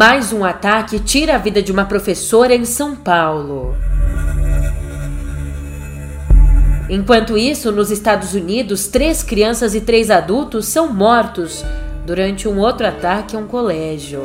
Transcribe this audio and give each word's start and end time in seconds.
Mais 0.00 0.32
um 0.32 0.42
ataque 0.42 0.98
tira 0.98 1.34
a 1.34 1.38
vida 1.38 1.60
de 1.60 1.70
uma 1.70 1.84
professora 1.84 2.54
em 2.54 2.64
São 2.64 2.96
Paulo. 2.96 3.76
Enquanto 6.88 7.36
isso, 7.36 7.70
nos 7.70 7.90
Estados 7.90 8.32
Unidos, 8.32 8.86
três 8.86 9.22
crianças 9.22 9.74
e 9.74 9.80
três 9.82 10.10
adultos 10.10 10.64
são 10.64 10.90
mortos 10.90 11.62
durante 12.06 12.48
um 12.48 12.58
outro 12.60 12.86
ataque 12.86 13.36
a 13.36 13.38
um 13.38 13.46
colégio. 13.46 14.22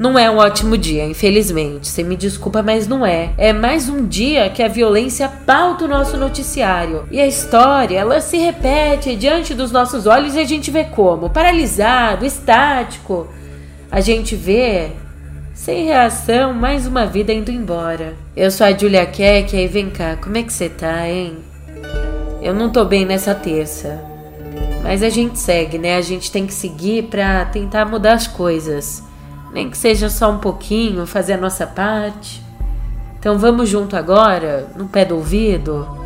Não 0.00 0.18
é 0.18 0.30
um 0.30 0.38
ótimo 0.38 0.78
dia, 0.78 1.04
infelizmente. 1.04 1.86
Você 1.86 2.02
me 2.02 2.16
desculpa, 2.16 2.62
mas 2.62 2.88
não 2.88 3.04
é. 3.04 3.34
É 3.36 3.52
mais 3.52 3.86
um 3.86 4.06
dia 4.06 4.48
que 4.48 4.62
a 4.62 4.66
violência 4.66 5.28
pauta 5.28 5.84
o 5.84 5.88
nosso 5.88 6.16
noticiário. 6.16 7.06
E 7.10 7.20
a 7.20 7.26
história, 7.26 7.98
ela 7.98 8.18
se 8.22 8.38
repete 8.38 9.14
diante 9.14 9.52
dos 9.52 9.70
nossos 9.70 10.06
olhos 10.06 10.34
e 10.34 10.38
a 10.38 10.44
gente 10.44 10.70
vê 10.70 10.84
como? 10.84 11.28
Paralisado, 11.28 12.24
estático. 12.24 13.28
A 13.92 14.00
gente 14.00 14.34
vê 14.34 14.92
sem 15.52 15.84
reação, 15.84 16.54
mais 16.54 16.86
uma 16.86 17.04
vida 17.04 17.30
indo 17.30 17.50
embora. 17.50 18.14
Eu 18.34 18.50
sou 18.50 18.66
a 18.66 18.72
Julia 18.72 19.04
Keck 19.04 19.54
e 19.54 19.66
vem 19.66 19.90
cá, 19.90 20.16
como 20.16 20.38
é 20.38 20.42
que 20.42 20.52
você 20.54 20.70
tá, 20.70 21.06
hein? 21.06 21.36
Eu 22.40 22.54
não 22.54 22.70
tô 22.70 22.86
bem 22.86 23.04
nessa 23.04 23.34
terça. 23.34 24.02
Mas 24.82 25.02
a 25.02 25.10
gente 25.10 25.38
segue, 25.38 25.76
né? 25.76 25.98
A 25.98 26.00
gente 26.00 26.32
tem 26.32 26.46
que 26.46 26.54
seguir 26.54 27.02
pra 27.10 27.44
tentar 27.44 27.84
mudar 27.84 28.14
as 28.14 28.26
coisas. 28.26 29.09
Nem 29.52 29.68
que 29.68 29.76
seja 29.76 30.08
só 30.08 30.30
um 30.30 30.38
pouquinho, 30.38 31.06
fazer 31.06 31.34
a 31.34 31.38
nossa 31.38 31.66
parte. 31.66 32.42
Então 33.18 33.38
vamos 33.38 33.68
junto 33.68 33.96
agora, 33.96 34.68
no 34.76 34.88
pé 34.88 35.04
do 35.04 35.16
ouvido? 35.16 35.99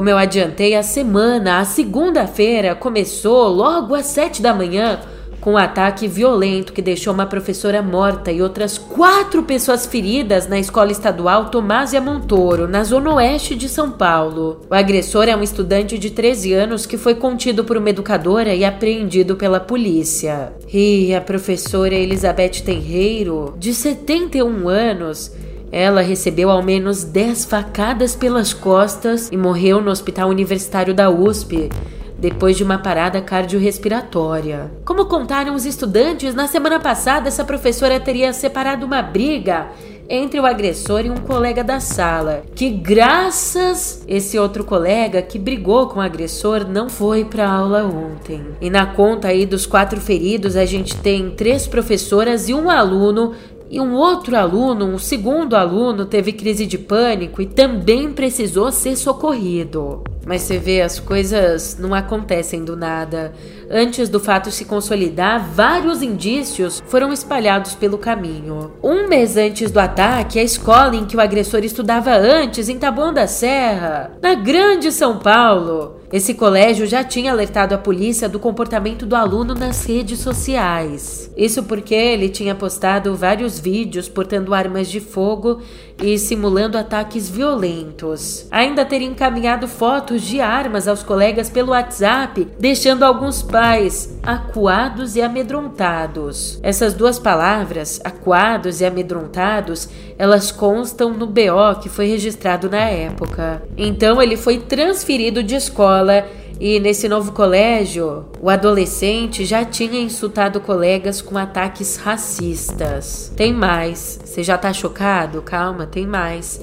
Como 0.00 0.08
eu 0.08 0.16
adiantei, 0.16 0.74
a 0.74 0.82
semana, 0.82 1.58
a 1.58 1.64
segunda-feira, 1.66 2.74
começou 2.74 3.48
logo 3.48 3.94
às 3.94 4.06
sete 4.06 4.40
da 4.40 4.54
manhã 4.54 4.98
com 5.42 5.52
um 5.52 5.58
ataque 5.58 6.08
violento 6.08 6.72
que 6.72 6.80
deixou 6.80 7.12
uma 7.12 7.26
professora 7.26 7.82
morta 7.82 8.32
e 8.32 8.40
outras 8.40 8.78
quatro 8.78 9.42
pessoas 9.42 9.84
feridas 9.84 10.48
na 10.48 10.58
escola 10.58 10.90
estadual 10.90 11.50
Tomásia 11.50 12.00
Montoro, 12.00 12.66
na 12.66 12.82
zona 12.82 13.12
oeste 13.16 13.54
de 13.54 13.68
São 13.68 13.90
Paulo. 13.90 14.62
O 14.70 14.74
agressor 14.74 15.28
é 15.28 15.36
um 15.36 15.42
estudante 15.42 15.98
de 15.98 16.08
13 16.08 16.54
anos 16.54 16.86
que 16.86 16.96
foi 16.96 17.14
contido 17.14 17.62
por 17.62 17.76
uma 17.76 17.90
educadora 17.90 18.54
e 18.54 18.64
apreendido 18.64 19.36
pela 19.36 19.60
polícia. 19.60 20.54
E 20.72 21.14
a 21.14 21.20
professora 21.20 21.94
Elizabeth 21.94 22.62
Tenreiro, 22.64 23.54
de 23.58 23.74
71 23.74 24.66
anos, 24.66 25.30
ela 25.72 26.00
recebeu 26.00 26.50
ao 26.50 26.62
menos 26.62 27.04
10 27.04 27.44
facadas 27.44 28.16
pelas 28.16 28.52
costas 28.52 29.28
e 29.30 29.36
morreu 29.36 29.80
no 29.80 29.90
Hospital 29.90 30.28
Universitário 30.28 30.92
da 30.92 31.10
USP 31.10 31.70
depois 32.18 32.56
de 32.56 32.62
uma 32.62 32.78
parada 32.78 33.20
cardiorrespiratória. 33.22 34.70
Como 34.84 35.06
contaram 35.06 35.54
os 35.54 35.64
estudantes, 35.64 36.34
na 36.34 36.46
semana 36.46 36.78
passada 36.78 37.28
essa 37.28 37.44
professora 37.44 37.98
teria 37.98 38.32
separado 38.32 38.84
uma 38.84 39.00
briga 39.00 39.68
entre 40.10 40.40
o 40.40 40.44
agressor 40.44 41.06
e 41.06 41.10
um 41.10 41.18
colega 41.18 41.62
da 41.62 41.78
sala, 41.78 42.42
que 42.56 42.68
graças 42.68 44.04
esse 44.08 44.36
outro 44.36 44.64
colega 44.64 45.22
que 45.22 45.38
brigou 45.38 45.86
com 45.86 46.00
o 46.00 46.02
agressor 46.02 46.66
não 46.68 46.90
foi 46.90 47.24
para 47.24 47.48
aula 47.48 47.84
ontem. 47.84 48.44
E 48.60 48.68
na 48.68 48.86
conta 48.86 49.28
aí 49.28 49.46
dos 49.46 49.66
quatro 49.66 50.00
feridos, 50.00 50.56
a 50.56 50.66
gente 50.66 50.96
tem 50.96 51.30
três 51.30 51.68
professoras 51.68 52.48
e 52.48 52.54
um 52.54 52.68
aluno 52.68 53.34
e 53.70 53.80
um 53.80 53.94
outro 53.94 54.36
aluno, 54.36 54.84
um 54.84 54.98
segundo 54.98 55.54
aluno, 55.54 56.04
teve 56.04 56.32
crise 56.32 56.66
de 56.66 56.76
pânico 56.76 57.40
e 57.40 57.46
também 57.46 58.12
precisou 58.12 58.72
ser 58.72 58.96
socorrido. 58.96 60.02
Mas 60.26 60.42
você 60.42 60.58
vê, 60.58 60.82
as 60.82 61.00
coisas 61.00 61.76
não 61.78 61.94
acontecem 61.94 62.64
do 62.64 62.76
nada. 62.76 63.32
Antes 63.70 64.08
do 64.08 64.20
fato 64.20 64.50
se 64.50 64.64
consolidar, 64.64 65.44
vários 65.52 66.02
indícios 66.02 66.82
foram 66.86 67.12
espalhados 67.12 67.74
pelo 67.74 67.98
caminho. 67.98 68.72
Um 68.82 69.08
mês 69.08 69.36
antes 69.36 69.70
do 69.70 69.80
ataque, 69.80 70.38
a 70.38 70.42
escola 70.42 70.94
em 70.94 71.06
que 71.06 71.16
o 71.16 71.20
agressor 71.20 71.64
estudava 71.64 72.14
antes, 72.14 72.68
em 72.68 72.78
Taboão 72.78 73.12
da 73.12 73.26
Serra, 73.26 74.12
na 74.20 74.34
Grande 74.34 74.92
São 74.92 75.18
Paulo, 75.18 76.00
esse 76.12 76.34
colégio 76.34 76.86
já 76.86 77.04
tinha 77.04 77.30
alertado 77.30 77.72
a 77.72 77.78
polícia 77.78 78.28
do 78.28 78.40
comportamento 78.40 79.06
do 79.06 79.14
aluno 79.14 79.54
nas 79.54 79.84
redes 79.84 80.18
sociais. 80.18 81.30
Isso 81.36 81.62
porque 81.62 81.94
ele 81.94 82.28
tinha 82.28 82.52
postado 82.52 83.14
vários 83.14 83.60
vídeos 83.60 84.08
portando 84.08 84.52
armas 84.52 84.88
de 84.88 84.98
fogo 84.98 85.60
e 86.02 86.18
simulando 86.18 86.78
ataques 86.78 87.28
violentos. 87.28 88.46
Ainda 88.50 88.84
teria 88.84 89.08
encaminhado 89.08 89.66
fotos 89.66 90.22
de 90.22 90.40
armas 90.40 90.86
aos 90.88 91.02
colegas 91.02 91.50
pelo 91.50 91.72
WhatsApp, 91.72 92.48
deixando 92.58 93.04
alguns 93.04 93.42
pais 93.42 94.18
acuados 94.22 95.16
e 95.16 95.22
amedrontados. 95.22 96.58
Essas 96.62 96.94
duas 96.94 97.18
palavras, 97.18 98.00
acuados 98.04 98.80
e 98.80 98.84
amedrontados, 98.84 99.88
elas 100.18 100.50
constam 100.50 101.12
no 101.12 101.26
BO 101.26 101.80
que 101.80 101.88
foi 101.88 102.06
registrado 102.06 102.68
na 102.68 102.84
época. 102.88 103.62
Então 103.76 104.20
ele 104.20 104.36
foi 104.36 104.58
transferido 104.58 105.42
de 105.42 105.54
escola 105.54 105.80
escola 105.80 106.26
e 106.60 106.78
nesse 106.78 107.08
novo 107.08 107.32
colégio, 107.32 108.26
o 108.38 108.50
adolescente 108.50 109.46
já 109.46 109.64
tinha 109.64 109.98
insultado 109.98 110.60
colegas 110.60 111.22
com 111.22 111.38
ataques 111.38 111.96
racistas. 111.96 113.32
Tem 113.34 113.50
mais. 113.50 114.20
Você 114.22 114.42
já 114.42 114.58
tá 114.58 114.70
chocado? 114.70 115.40
Calma, 115.40 115.86
tem 115.86 116.06
mais. 116.06 116.60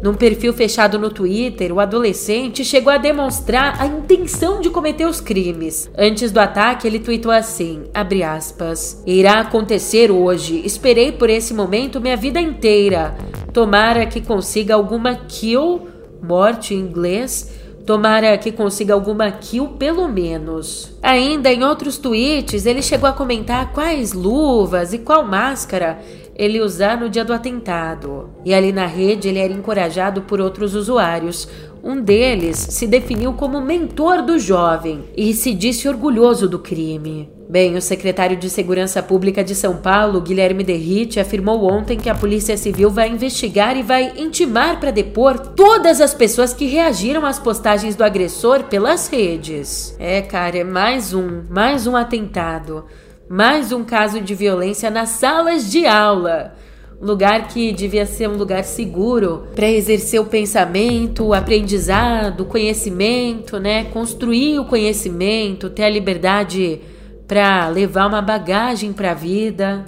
Num 0.00 0.14
perfil 0.14 0.52
fechado 0.52 1.00
no 1.00 1.10
Twitter, 1.10 1.74
o 1.74 1.80
adolescente 1.80 2.64
chegou 2.64 2.92
a 2.92 2.96
demonstrar 2.96 3.82
a 3.82 3.86
intenção 3.86 4.60
de 4.60 4.70
cometer 4.70 5.06
os 5.06 5.20
crimes. 5.20 5.90
Antes 5.98 6.30
do 6.30 6.38
ataque, 6.38 6.86
ele 6.86 7.00
tweetou 7.00 7.32
assim: 7.32 7.82
aspas. 8.24 9.02
Irá 9.04 9.40
acontecer 9.40 10.12
hoje. 10.12 10.62
Esperei 10.64 11.10
por 11.10 11.28
esse 11.28 11.52
momento 11.52 12.00
minha 12.00 12.16
vida 12.16 12.40
inteira. 12.40 13.16
Tomara 13.52 14.06
que 14.06 14.20
consiga 14.20 14.74
alguma 14.74 15.16
kill 15.16 15.88
morte 16.22 16.74
em 16.74 16.78
inglês, 16.78 17.59
tomara 17.86 18.36
que 18.38 18.52
consiga 18.52 18.94
alguma 18.94 19.30
kill 19.30 19.68
pelo 19.78 20.08
menos. 20.08 20.92
Ainda 21.02 21.52
em 21.52 21.64
outros 21.64 21.98
tweets, 21.98 22.66
ele 22.66 22.82
chegou 22.82 23.08
a 23.08 23.12
comentar 23.12 23.72
quais 23.72 24.12
luvas 24.12 24.92
e 24.92 24.98
qual 24.98 25.24
máscara 25.24 25.98
ele 26.40 26.60
usar 26.60 26.98
no 26.98 27.10
dia 27.10 27.24
do 27.24 27.34
atentado. 27.34 28.30
E 28.44 28.54
ali 28.54 28.72
na 28.72 28.86
rede 28.86 29.28
ele 29.28 29.38
era 29.38 29.52
encorajado 29.52 30.22
por 30.22 30.40
outros 30.40 30.74
usuários. 30.74 31.46
Um 31.82 32.02
deles 32.02 32.58
se 32.58 32.86
definiu 32.86 33.32
como 33.32 33.60
mentor 33.60 34.22
do 34.22 34.38
jovem 34.38 35.04
e 35.16 35.32
se 35.32 35.54
disse 35.54 35.88
orgulhoso 35.88 36.46
do 36.46 36.58
crime. 36.58 37.30
Bem, 37.48 37.74
o 37.74 37.82
secretário 37.82 38.36
de 38.36 38.50
Segurança 38.50 39.02
Pública 39.02 39.42
de 39.42 39.54
São 39.54 39.78
Paulo, 39.78 40.20
Guilherme 40.20 40.62
Derrite, 40.62 41.18
afirmou 41.18 41.64
ontem 41.64 41.98
que 41.98 42.10
a 42.10 42.14
Polícia 42.14 42.56
Civil 42.56 42.90
vai 42.90 43.08
investigar 43.08 43.76
e 43.76 43.82
vai 43.82 44.12
intimar 44.18 44.78
para 44.78 44.90
depor 44.90 45.38
todas 45.38 46.00
as 46.00 46.12
pessoas 46.12 46.52
que 46.52 46.66
reagiram 46.66 47.24
às 47.24 47.38
postagens 47.38 47.96
do 47.96 48.04
agressor 48.04 48.64
pelas 48.64 49.08
redes. 49.08 49.96
É, 49.98 50.20
cara, 50.20 50.58
é 50.58 50.64
mais 50.64 51.14
um, 51.14 51.42
mais 51.48 51.86
um 51.86 51.96
atentado, 51.96 52.84
mais 53.28 53.72
um 53.72 53.84
caso 53.84 54.20
de 54.20 54.34
violência 54.34 54.90
nas 54.90 55.08
salas 55.08 55.70
de 55.70 55.86
aula 55.86 56.54
lugar 57.00 57.48
que 57.48 57.72
devia 57.72 58.04
ser 58.04 58.28
um 58.28 58.36
lugar 58.36 58.62
seguro 58.62 59.44
para 59.54 59.70
exercer 59.70 60.20
o 60.20 60.26
pensamento, 60.26 61.24
o 61.24 61.34
aprendizado, 61.34 62.42
o 62.42 62.46
conhecimento, 62.46 63.58
né? 63.58 63.84
Construir 63.84 64.58
o 64.58 64.66
conhecimento, 64.66 65.70
ter 65.70 65.84
a 65.84 65.90
liberdade 65.90 66.80
para 67.26 67.68
levar 67.68 68.06
uma 68.06 68.20
bagagem 68.20 68.92
para 68.92 69.12
a 69.12 69.14
vida. 69.14 69.86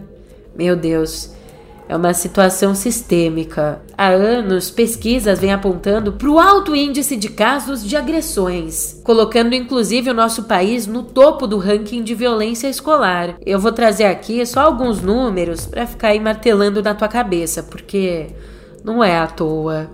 Meu 0.56 0.74
Deus, 0.74 1.31
É 1.92 1.96
uma 1.96 2.14
situação 2.14 2.74
sistêmica. 2.74 3.82
Há 3.98 4.08
anos, 4.08 4.70
pesquisas 4.70 5.38
vêm 5.38 5.52
apontando 5.52 6.14
para 6.14 6.30
o 6.30 6.38
alto 6.40 6.74
índice 6.74 7.16
de 7.16 7.28
casos 7.28 7.86
de 7.86 7.94
agressões, 7.98 8.98
colocando 9.04 9.54
inclusive 9.54 10.08
o 10.08 10.14
nosso 10.14 10.44
país 10.44 10.86
no 10.86 11.02
topo 11.02 11.46
do 11.46 11.58
ranking 11.58 12.02
de 12.02 12.14
violência 12.14 12.66
escolar. 12.66 13.36
Eu 13.44 13.60
vou 13.60 13.72
trazer 13.72 14.04
aqui 14.04 14.46
só 14.46 14.60
alguns 14.60 15.02
números 15.02 15.66
para 15.66 15.86
ficar 15.86 16.08
aí 16.08 16.18
martelando 16.18 16.82
na 16.82 16.94
tua 16.94 17.08
cabeça, 17.08 17.62
porque 17.62 18.28
não 18.82 19.04
é 19.04 19.18
à 19.18 19.26
toa. 19.26 19.90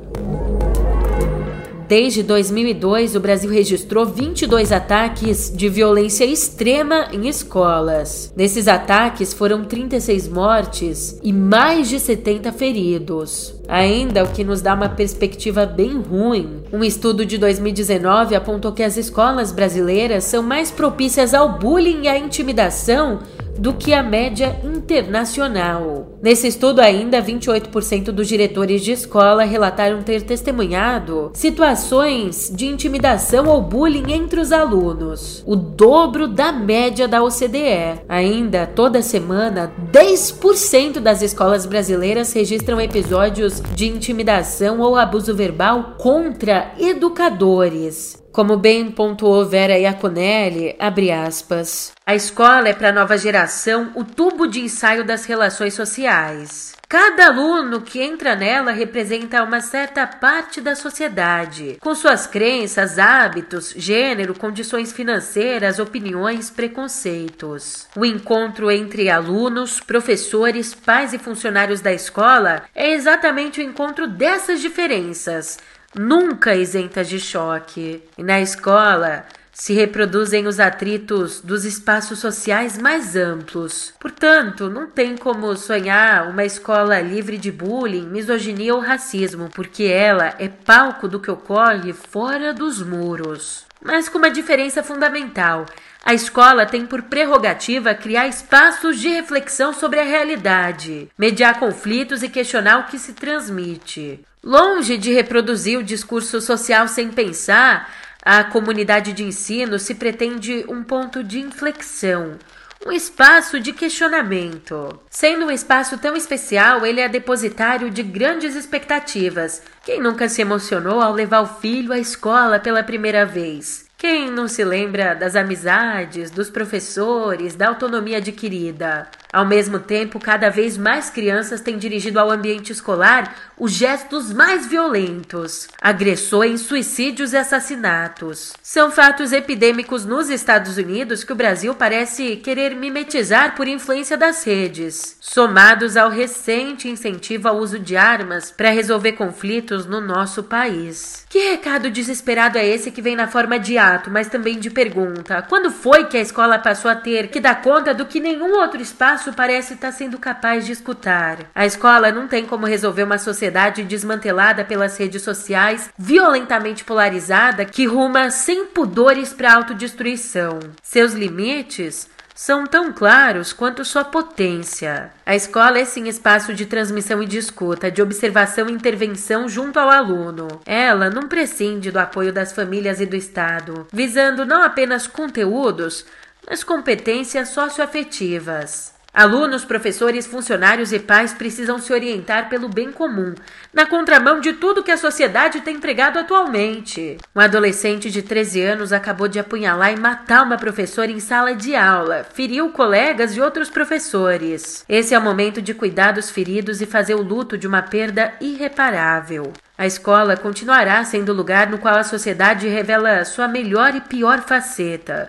Desde 1.88 2.23
2002, 2.23 3.17
o 3.17 3.20
Brasil 3.20 3.50
registrou 3.50 4.05
22 4.05 4.73
ataques 4.73 5.50
de 5.50 5.70
violência 5.70 6.26
extrema 6.26 7.08
em 7.14 7.26
escolas. 7.26 8.31
Nesses 8.37 8.69
ataques 8.69 9.32
foram 9.32 9.64
36 9.64 10.29
mortes 10.29 11.19
e 11.23 11.32
mais 11.32 11.88
de 11.88 11.99
70 11.99 12.52
feridos. 12.52 13.55
Ainda 13.67 14.23
o 14.23 14.29
que 14.29 14.44
nos 14.44 14.61
dá 14.61 14.75
uma 14.75 14.90
perspectiva 14.90 15.64
bem 15.64 15.99
ruim. 15.99 16.62
Um 16.70 16.85
estudo 16.85 17.25
de 17.25 17.38
2019 17.38 18.34
apontou 18.34 18.73
que 18.73 18.82
as 18.82 18.99
escolas 18.99 19.50
brasileiras 19.50 20.25
são 20.25 20.43
mais 20.43 20.70
propícias 20.70 21.32
ao 21.32 21.58
bullying 21.58 22.02
e 22.02 22.08
à 22.08 22.19
intimidação 22.19 23.20
do 23.58 23.73
que 23.73 23.93
a 23.93 24.02
média 24.02 24.56
internacional. 24.88 26.19
Nesse 26.23 26.49
estudo, 26.49 26.81
ainda 26.81 27.23
28% 27.23 28.06
dos 28.06 28.26
diretores 28.26 28.82
de 28.82 28.93
escola 28.93 29.44
relataram 29.44 30.02
ter 30.02 30.23
testemunhado 30.23 31.31
situações 31.35 32.50
de 32.55 32.67
intimidação 32.67 33.46
ou 33.46 33.61
bullying 33.61 34.12
entre 34.12 34.40
os 34.40 34.50
alunos, 34.50 35.44
o 35.46 35.55
dobro 35.55 36.26
da 36.26 36.50
média 36.50 37.06
da 37.06 37.23
OCDE. 37.23 38.00
Ainda, 38.08 38.67
toda 38.67 39.02
semana, 39.02 39.70
10% 39.93 41.00
das 41.00 41.20
escolas 41.20 41.67
brasileiras 41.67 42.32
registram 42.32 42.81
episódios 42.81 43.62
de 43.75 43.87
intimidação 43.87 44.81
ou 44.81 44.96
abuso 44.96 45.34
verbal 45.34 45.96
contra 45.99 46.73
educadores. 46.79 48.19
Como 48.38 48.56
bem 48.56 48.88
pontuou 48.88 49.44
Vera 49.44 49.76
Iaconelli, 49.76 50.76
abre 50.79 51.11
aspas, 51.11 51.90
a 52.06 52.14
escola 52.14 52.69
é 52.69 52.73
para 52.73 52.90
a 52.90 52.93
nova 52.93 53.19
geração 53.19 53.90
o 53.96 54.05
tubo 54.05 54.46
de 54.46 54.61
ensaio 54.61 55.05
das 55.05 55.25
relações 55.25 55.75
sociais. 55.75 56.76
Cada 56.88 57.26
aluno 57.26 57.81
que 57.81 58.00
entra 58.00 58.37
nela 58.37 58.70
representa 58.70 59.43
uma 59.43 59.61
certa 59.61 60.06
parte 60.06 60.61
da 60.61 60.76
sociedade, 60.76 61.79
com 61.81 61.96
suas 61.96 62.29
crenças, 62.29 62.96
hábitos, 62.96 63.75
gênero, 63.76 64.38
condições 64.38 64.93
financeiras, 64.93 65.81
opiniões, 65.81 66.49
preconceitos. 66.49 67.88
O 67.96 68.06
encontro 68.06 68.70
entre 68.70 69.11
alunos, 69.11 69.81
professores, 69.81 70.76
pais 70.76 71.12
e 71.12 71.19
funcionários 71.19 71.81
da 71.81 71.93
escola 71.93 72.62
é 72.73 72.93
exatamente 72.93 73.61
o 73.61 73.64
encontro 73.64 74.06
dessas 74.06 74.61
diferenças 74.61 75.58
nunca 75.94 76.55
isentas 76.55 77.08
de 77.08 77.19
choque. 77.20 78.02
E 78.17 78.23
na 78.23 78.40
escola 78.40 79.25
se 79.58 79.73
reproduzem 79.73 80.46
os 80.46 80.61
atritos 80.61 81.40
dos 81.40 81.64
espaços 81.64 82.20
sociais 82.20 82.79
mais 82.79 83.17
amplos. 83.17 83.93
Portanto, 83.99 84.70
não 84.70 84.87
tem 84.87 85.17
como 85.17 85.56
sonhar 85.56 86.31
uma 86.31 86.44
escola 86.44 87.00
livre 87.00 87.37
de 87.37 87.50
bullying, 87.50 88.06
misoginia 88.06 88.73
ou 88.75 88.81
racismo, 88.81 89.49
porque 89.52 89.82
ela 89.82 90.32
é 90.38 90.49
palco 90.49 91.08
do 91.08 91.19
que 91.19 91.31
ocorre 91.31 91.93
fora 91.93 92.55
dos 92.55 92.81
muros. 92.81 93.67
Mas 93.82 94.08
com 94.08 94.19
uma 94.19 94.31
diferença 94.31 94.82
fundamental. 94.82 95.67
A 96.05 96.14
escola 96.14 96.64
tem 96.64 96.87
por 96.87 97.02
prerrogativa 97.02 97.94
criar 97.94 98.29
espaços 98.29 99.00
de 99.00 99.08
reflexão 99.08 99.73
sobre 99.73 99.99
a 99.99 100.05
realidade, 100.05 101.11
mediar 101.19 101.58
conflitos 101.58 102.23
e 102.23 102.29
questionar 102.29 102.79
o 102.79 102.84
que 102.84 102.99
se 102.99 103.12
transmite. 103.12 104.20
Longe 104.48 104.96
de 104.96 105.12
reproduzir 105.12 105.78
o 105.78 105.82
discurso 105.82 106.40
social 106.40 106.88
sem 106.88 107.10
pensar, 107.10 107.92
a 108.24 108.42
comunidade 108.42 109.12
de 109.12 109.22
ensino 109.22 109.78
se 109.78 109.94
pretende 109.94 110.64
um 110.70 110.82
ponto 110.82 111.22
de 111.22 111.38
inflexão, 111.38 112.38
um 112.86 112.90
espaço 112.90 113.60
de 113.60 113.74
questionamento. 113.74 114.98
Sendo 115.10 115.44
um 115.44 115.50
espaço 115.50 115.98
tão 115.98 116.16
especial, 116.16 116.86
ele 116.86 117.02
é 117.02 117.10
depositário 117.10 117.90
de 117.90 118.02
grandes 118.02 118.54
expectativas. 118.54 119.60
Quem 119.84 120.00
nunca 120.00 120.30
se 120.30 120.40
emocionou 120.40 121.02
ao 121.02 121.12
levar 121.12 121.42
o 121.42 121.60
filho 121.60 121.92
à 121.92 121.98
escola 121.98 122.58
pela 122.58 122.82
primeira 122.82 123.26
vez? 123.26 123.88
Quem 124.00 124.30
não 124.30 124.46
se 124.46 124.62
lembra 124.62 125.12
das 125.12 125.34
amizades, 125.34 126.30
dos 126.30 126.48
professores, 126.48 127.56
da 127.56 127.66
autonomia 127.66 128.18
adquirida? 128.18 129.08
Ao 129.32 129.44
mesmo 129.44 129.80
tempo, 129.80 130.20
cada 130.20 130.48
vez 130.48 130.78
mais 130.78 131.10
crianças 131.10 131.60
têm 131.60 131.76
dirigido 131.76 132.20
ao 132.20 132.30
ambiente 132.30 132.72
escolar 132.72 133.34
os 133.58 133.72
gestos 133.72 134.32
mais 134.32 134.66
violentos, 134.66 135.68
agressões, 135.82 136.60
suicídios 136.60 137.32
e 137.32 137.36
assassinatos. 137.36 138.54
São 138.62 138.90
fatos 138.90 139.32
epidêmicos 139.32 140.06
nos 140.06 140.30
Estados 140.30 140.78
Unidos 140.78 141.24
que 141.24 141.32
o 141.32 141.36
Brasil 141.36 141.74
parece 141.74 142.36
querer 142.36 142.76
mimetizar 142.76 143.56
por 143.56 143.66
influência 143.66 144.16
das 144.16 144.44
redes, 144.44 145.16
somados 145.20 145.96
ao 145.96 146.08
recente 146.08 146.88
incentivo 146.88 147.48
ao 147.48 147.58
uso 147.58 147.80
de 147.80 147.96
armas 147.96 148.52
para 148.52 148.70
resolver 148.70 149.12
conflitos 149.12 149.84
no 149.86 150.00
nosso 150.00 150.44
país. 150.44 151.26
Que 151.28 151.50
recado 151.50 151.90
desesperado 151.90 152.56
é 152.56 152.66
esse 152.66 152.90
que 152.90 153.02
vem 153.02 153.14
na 153.14 153.28
forma 153.28 153.58
de 153.58 153.76
ato, 153.76 154.10
mas 154.10 154.28
também 154.28 154.58
de 154.58 154.70
pergunta? 154.70 155.42
Quando 155.42 155.70
foi 155.70 156.06
que 156.06 156.16
a 156.16 156.22
escola 156.22 156.58
passou 156.58 156.90
a 156.90 156.94
ter 156.94 157.28
que 157.28 157.38
dar 157.38 157.60
conta 157.60 157.92
do 157.92 158.06
que 158.06 158.19
nenhum 158.19 158.54
outro 158.54 158.80
espaço 158.80 159.34
parece 159.34 159.75
estar 159.75 159.92
sendo 159.92 160.19
capaz 160.19 160.64
de 160.64 160.72
escutar? 160.72 161.40
A 161.54 161.66
escola 161.66 162.10
não 162.10 162.26
tem 162.26 162.46
como 162.46 162.64
resolver 162.64 163.02
uma 163.02 163.19
sociedade 163.19 163.82
desmantelada 163.82 164.64
pelas 164.64 164.96
redes 164.96 165.20
sociais, 165.20 165.90
violentamente 165.98 166.82
polarizada, 166.82 167.66
que 167.66 167.84
ruma 167.84 168.31
sem 168.31 168.64
pudores 168.64 169.31
para 169.31 169.52
a 169.52 169.56
autodestruição. 169.56 170.58
Seus 170.82 171.12
limites 171.12 172.08
são 172.38 172.64
tão 172.64 172.93
claros 172.93 173.52
quanto 173.52 173.85
sua 173.85 174.05
potência. 174.05 175.11
A 175.26 175.35
escola 175.35 175.76
é 175.76 175.85
sim 175.85 176.06
espaço 176.06 176.55
de 176.55 176.67
transmissão 176.67 177.20
e 177.20 177.26
de 177.26 177.37
escuta, 177.37 177.90
de 177.90 178.00
observação 178.00 178.69
e 178.69 178.73
intervenção 178.73 179.49
junto 179.49 179.76
ao 179.76 179.90
aluno. 179.90 180.46
Ela 180.64 181.11
não 181.11 181.26
prescinde 181.26 181.90
do 181.90 181.99
apoio 181.99 182.32
das 182.32 182.52
famílias 182.52 183.00
e 183.00 183.06
do 183.06 183.17
Estado, 183.17 183.88
visando 183.93 184.46
não 184.46 184.62
apenas 184.62 185.08
conteúdos, 185.08 186.06
mas 186.49 186.62
competências 186.62 187.49
socioafetivas. 187.49 188.94
Alunos, 189.19 189.65
professores, 189.65 190.29
funcionários 190.29 190.93
e 190.93 190.99
pais 191.00 191.32
precisam 191.32 191.76
se 191.81 191.93
orientar 191.93 192.49
pelo 192.49 192.69
bem 192.69 192.93
comum, 192.93 193.35
na 193.75 193.85
contramão 193.85 194.38
de 194.38 194.53
tudo 194.53 194.81
que 194.81 194.93
a 194.93 194.96
sociedade 194.96 195.60
tem 195.60 195.75
entregado 195.75 196.20
atualmente. 196.20 197.19
Um 197.34 197.41
adolescente 197.41 198.13
de 198.13 198.22
13 198.22 198.63
anos 198.63 198.93
acabou 198.93 199.27
de 199.27 199.41
apunhalar 199.41 199.93
e 199.93 199.98
matar 199.98 200.44
uma 200.44 200.56
professora 200.56 201.10
em 201.10 201.19
sala 201.19 201.53
de 201.53 201.75
aula, 201.75 202.25
feriu 202.32 202.70
colegas 202.70 203.37
e 203.37 203.41
outros 203.41 203.69
professores. 203.69 204.84
Esse 204.89 205.17
é 205.17 205.19
o 205.19 205.22
momento 205.22 205.60
de 205.60 205.75
cuidar 205.75 206.13
dos 206.13 206.31
feridos 206.31 206.81
e 206.81 206.87
fazer 206.87 207.17
o 207.17 207.22
luto 207.22 207.58
de 207.58 207.67
uma 207.67 207.82
perda 207.82 208.34
irreparável. 208.41 209.53
A 209.77 209.84
escola 209.84 210.37
continuará 210.37 211.03
sendo 211.03 211.32
o 211.32 211.34
lugar 211.34 211.69
no 211.69 211.79
qual 211.79 211.96
a 211.96 212.05
sociedade 212.05 212.69
revela 212.69 213.25
sua 213.25 213.48
melhor 213.48 213.96
e 213.96 214.01
pior 214.01 214.43
faceta. 214.43 215.29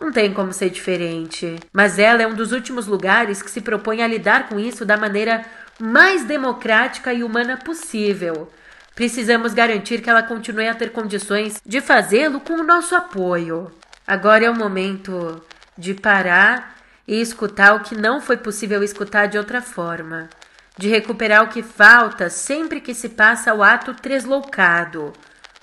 Não 0.00 0.12
tem 0.12 0.32
como 0.32 0.52
ser 0.52 0.70
diferente. 0.70 1.58
Mas 1.72 1.98
ela 1.98 2.22
é 2.22 2.26
um 2.26 2.34
dos 2.34 2.52
últimos 2.52 2.86
lugares 2.86 3.42
que 3.42 3.50
se 3.50 3.60
propõe 3.60 4.02
a 4.02 4.06
lidar 4.06 4.48
com 4.48 4.58
isso 4.58 4.84
da 4.84 4.96
maneira 4.96 5.44
mais 5.80 6.24
democrática 6.24 7.12
e 7.12 7.24
humana 7.24 7.56
possível. 7.56 8.50
Precisamos 8.94 9.54
garantir 9.54 10.00
que 10.00 10.10
ela 10.10 10.22
continue 10.22 10.68
a 10.68 10.74
ter 10.74 10.90
condições 10.90 11.60
de 11.64 11.80
fazê-lo 11.80 12.40
com 12.40 12.54
o 12.54 12.64
nosso 12.64 12.94
apoio. 12.94 13.70
Agora 14.06 14.44
é 14.44 14.50
o 14.50 14.56
momento 14.56 15.40
de 15.76 15.94
parar 15.94 16.76
e 17.06 17.20
escutar 17.20 17.74
o 17.74 17.80
que 17.80 17.94
não 17.94 18.20
foi 18.20 18.36
possível 18.36 18.82
escutar 18.82 19.26
de 19.26 19.38
outra 19.38 19.62
forma, 19.62 20.28
de 20.76 20.88
recuperar 20.88 21.44
o 21.44 21.48
que 21.48 21.62
falta 21.62 22.28
sempre 22.28 22.80
que 22.80 22.92
se 22.92 23.08
passa 23.08 23.54
o 23.54 23.62
ato 23.62 23.94
tresloucado, 23.94 25.12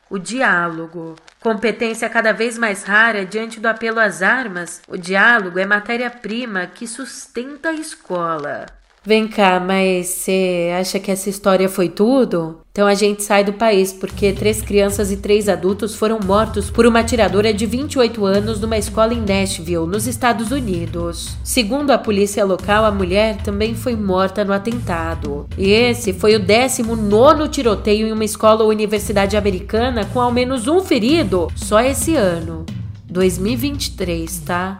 o 0.10 0.18
diálogo. 0.18 1.16
Competência 1.40 2.10
cada 2.10 2.32
vez 2.32 2.58
mais 2.58 2.84
rara 2.84 3.26
diante 3.26 3.60
do 3.60 3.68
apelo 3.68 4.00
às 4.00 4.22
armas, 4.22 4.82
o 4.88 4.98
diálogo 4.98 5.60
é 5.60 5.66
matéria-prima 5.66 6.68
que 6.68 6.88
sustenta 6.88 7.70
a 7.70 7.74
escola. 7.74 8.66
Vem 9.06 9.28
cá, 9.28 9.60
mas 9.60 10.08
você 10.08 10.72
acha 10.80 11.00
que 11.00 11.12
essa 11.12 11.30
história 11.30 11.70
foi 11.70 11.90
tudo? 11.90 12.62
Então 12.72 12.88
a 12.88 12.96
gente 12.96 13.24
sai 13.24 13.44
do 13.44 13.54
país 13.54 13.94
porque 13.94 14.34
três 14.34 14.62
crianças 14.62 15.12
e 15.12 15.18
três 15.18 15.48
adultos 15.48 15.94
foram 15.94 16.20
mortos 16.26 16.72
por 16.72 16.88
uma 16.88 17.02
atiradora 17.02 17.54
de 17.54 17.68
28 17.68 18.26
anos 18.26 18.60
numa 18.60 18.80
escola 18.80 19.14
em 19.14 19.22
Nashville, 19.22 19.86
nos 19.86 20.08
Estados 20.08 20.50
Unidos. 20.50 21.38
Segundo 21.44 21.92
a 21.92 22.00
polícia 22.00 22.44
local, 22.44 22.84
a 22.84 22.92
mulher 22.92 23.38
também 23.44 23.76
foi 23.76 23.96
morta 23.96 24.44
no 24.44 24.52
atentado. 24.52 25.46
E 25.56 25.70
esse 25.70 26.12
foi 26.12 26.36
o 26.36 26.40
19 26.40 27.48
tiroteio 27.50 28.08
em 28.08 28.12
uma 28.12 28.26
escola 28.26 28.64
ou 28.64 28.72
universidade 28.72 29.38
americana 29.38 30.04
com 30.06 30.20
ao 30.20 30.32
menos 30.32 30.68
um 30.68 30.82
ferido 30.82 31.48
só 31.56 31.80
esse 31.80 32.16
ano. 32.16 32.66
2023, 33.08 34.40
tá? 34.40 34.80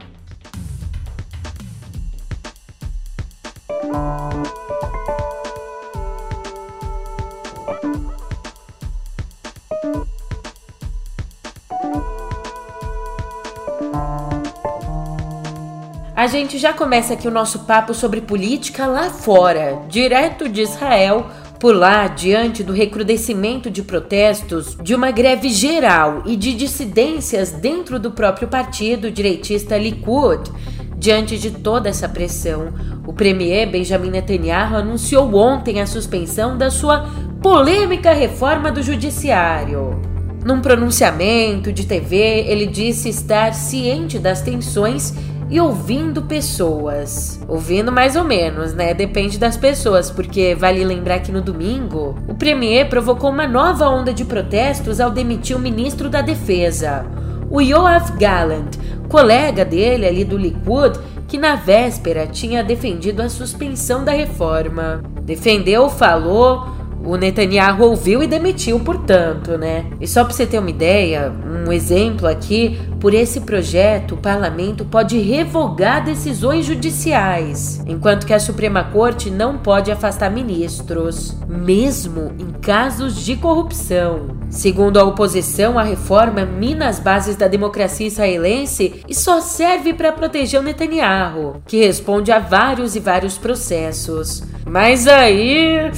A 16.26 16.28
gente 16.28 16.58
já 16.58 16.74
começa 16.74 17.14
aqui 17.14 17.28
o 17.28 17.32
nosso 17.32 17.66
papo 17.66 17.94
sobre 17.94 18.20
política 18.20 18.88
lá 18.88 19.12
fora, 19.12 19.84
direto 19.88 20.50
de 20.50 20.62
Israel. 20.62 21.28
Por 21.60 21.76
lá, 21.76 22.08
diante 22.08 22.64
do 22.64 22.74
recrudescimento 22.74 23.70
de 23.70 23.84
protestos, 23.84 24.76
de 24.82 24.96
uma 24.96 25.12
greve 25.12 25.50
geral 25.50 26.24
e 26.26 26.36
de 26.36 26.56
dissidências 26.56 27.52
dentro 27.52 28.00
do 28.00 28.10
próprio 28.10 28.48
partido 28.48 29.12
direitista 29.12 29.78
Likud, 29.78 30.52
diante 30.98 31.38
de 31.38 31.52
toda 31.52 31.90
essa 31.90 32.10
pressão, 32.10 32.74
o 33.08 33.14
premier 33.14 33.70
Benjamin 33.70 34.10
Netanyahu 34.10 34.76
anunciou 34.76 35.36
ontem 35.36 35.80
a 35.80 35.86
suspensão 35.86 36.58
da 36.58 36.70
sua 36.70 37.08
polêmica 37.42 38.14
reforma 38.14 38.72
do 38.72 38.82
judiciário. 38.82 40.02
Num 40.44 40.62
pronunciamento 40.62 41.72
de 41.72 41.86
TV, 41.86 42.46
ele 42.48 42.68
disse 42.68 43.10
estar 43.10 43.54
ciente 43.54 44.20
das 44.20 44.42
tensões 44.42 45.14
e 45.50 45.60
ouvindo 45.60 46.24
pessoas. 46.24 47.40
Ouvindo 47.48 47.92
mais 47.92 48.16
ou 48.16 48.24
menos, 48.24 48.74
né? 48.74 48.94
Depende 48.94 49.38
das 49.38 49.58
pessoas, 49.58 50.10
porque 50.10 50.56
vale 50.56 50.84
lembrar 50.84 51.20
que 51.20 51.32
no 51.32 51.42
domingo, 51.42 52.16
o 52.28 52.34
premier 52.34 52.90
provocou 52.90 53.30
uma 53.30 53.48
nova 53.48 53.88
onda 53.90 54.14
de 54.14 54.26
protestos 54.26 55.00
ao 55.00 55.12
demitir 55.12 55.56
o 55.56 55.60
ministro 55.60 56.10
da 56.10 56.22
Defesa, 56.22 57.06
o 57.50 57.62
Yoav 57.62 58.18
Gallant, 58.18 58.76
colega 59.08 59.64
dele 59.64 60.06
ali 60.06 60.24
do 60.24 60.38
Likud, 60.38 61.00
que 61.28 61.38
na 61.38 61.56
véspera 61.56 62.28
tinha 62.28 62.64
defendido 62.64 63.22
a 63.22 63.30
suspensão 63.30 64.04
da 64.04 64.12
reforma. 64.12 65.04
Defendeu, 65.22 65.90
falou, 65.90 66.68
o 67.04 67.16
Netanyahu 67.16 67.84
ouviu 67.84 68.24
e 68.24 68.28
demitiu, 68.28 68.80
portanto, 68.80 69.58
né? 69.58 69.86
E 70.02 70.08
só 70.08 70.24
para 70.24 70.34
você 70.34 70.46
ter 70.46 70.60
uma 70.60 70.70
ideia, 70.70 71.32
um 71.46 71.72
exemplo 71.72 72.28
aqui, 72.28 72.80
por 73.06 73.14
esse 73.14 73.42
projeto, 73.42 74.16
o 74.16 74.18
parlamento 74.18 74.84
pode 74.84 75.20
revogar 75.20 76.04
decisões 76.04 76.66
judiciais, 76.66 77.80
enquanto 77.86 78.26
que 78.26 78.34
a 78.34 78.40
Suprema 78.40 78.84
Corte 78.86 79.30
não 79.30 79.60
pode 79.60 79.92
afastar 79.92 80.32
ministros, 80.32 81.38
mesmo 81.48 82.32
em 82.40 82.52
casos 82.60 83.24
de 83.24 83.36
corrupção. 83.36 84.36
Segundo 84.50 84.98
a 84.98 85.04
oposição, 85.04 85.78
a 85.78 85.84
reforma 85.84 86.46
mina 86.46 86.88
as 86.88 86.98
bases 86.98 87.36
da 87.36 87.48
democracia 87.48 88.08
israelense 88.08 89.04
e 89.08 89.14
só 89.14 89.40
serve 89.40 89.94
para 89.94 90.12
proteger 90.12 90.60
o 90.60 90.64
Netanyahu, 90.64 91.62
que 91.68 91.78
responde 91.78 92.32
a 92.32 92.40
vários 92.40 92.96
e 92.96 93.00
vários 93.00 93.38
processos. 93.38 94.42
Mas 94.68 95.08
aí, 95.08 95.92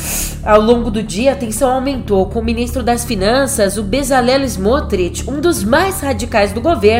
ao 0.43 0.59
longo 0.59 0.91
do 0.91 1.01
dia, 1.01 1.31
a 1.31 1.35
tensão 1.35 1.71
aumentou 1.71 2.25
com 2.25 2.39
o 2.39 2.43
ministro 2.43 2.83
das 2.83 3.05
Finanças, 3.05 3.77
o 3.77 3.83
Bezalel 3.83 4.43
Smotrich, 4.43 5.29
um 5.29 5.39
dos 5.39 5.63
mais 5.63 6.01
radicais 6.01 6.51
do 6.51 6.59
governo, 6.59 6.96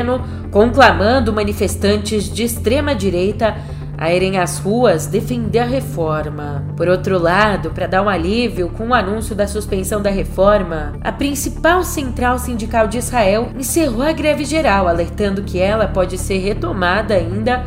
conclamando 0.51 1.33
manifestantes 1.33 2.31
de 2.31 2.43
extrema 2.43 2.95
direita 2.95 3.55
a 3.97 4.13
irem 4.13 4.37
às 4.37 4.59
ruas 4.59 5.07
defender 5.07 5.59
a 5.59 5.65
reforma. 5.65 6.63
Por 6.77 6.87
outro 6.87 7.17
lado, 7.17 7.71
para 7.71 7.87
dar 7.87 8.03
um 8.03 8.09
alívio 8.09 8.69
com 8.69 8.89
o 8.89 8.93
anúncio 8.93 9.35
da 9.35 9.47
suspensão 9.47 10.01
da 10.01 10.11
reforma, 10.11 10.93
a 11.01 11.11
principal 11.11 11.83
central 11.83 12.37
sindical 12.37 12.87
de 12.87 12.99
Israel 12.99 13.49
encerrou 13.57 14.03
a 14.03 14.11
greve 14.11 14.45
geral, 14.45 14.87
alertando 14.87 15.41
que 15.41 15.59
ela 15.59 15.87
pode 15.87 16.17
ser 16.17 16.37
retomada 16.37 17.15
ainda 17.15 17.65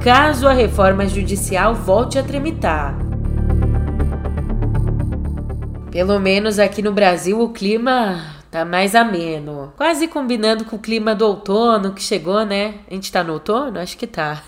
caso 0.00 0.48
a 0.48 0.52
reforma 0.52 1.06
judicial 1.06 1.74
volte 1.74 2.18
a 2.18 2.22
tramitar. 2.22 2.96
Pelo 5.90 6.18
menos 6.18 6.58
aqui 6.58 6.82
no 6.82 6.92
Brasil 6.92 7.40
o 7.40 7.48
clima 7.48 8.37
tá 8.50 8.64
mais 8.64 8.94
ameno. 8.94 9.72
Quase 9.76 10.08
combinando 10.08 10.64
com 10.64 10.76
o 10.76 10.80
clima 10.80 11.14
do 11.14 11.26
outono 11.26 11.92
que 11.92 12.02
chegou, 12.02 12.44
né? 12.44 12.76
A 12.90 12.94
gente 12.94 13.12
tá 13.12 13.22
no 13.22 13.34
outono? 13.34 13.78
Acho 13.78 13.96
que 13.96 14.06
tá. 14.06 14.42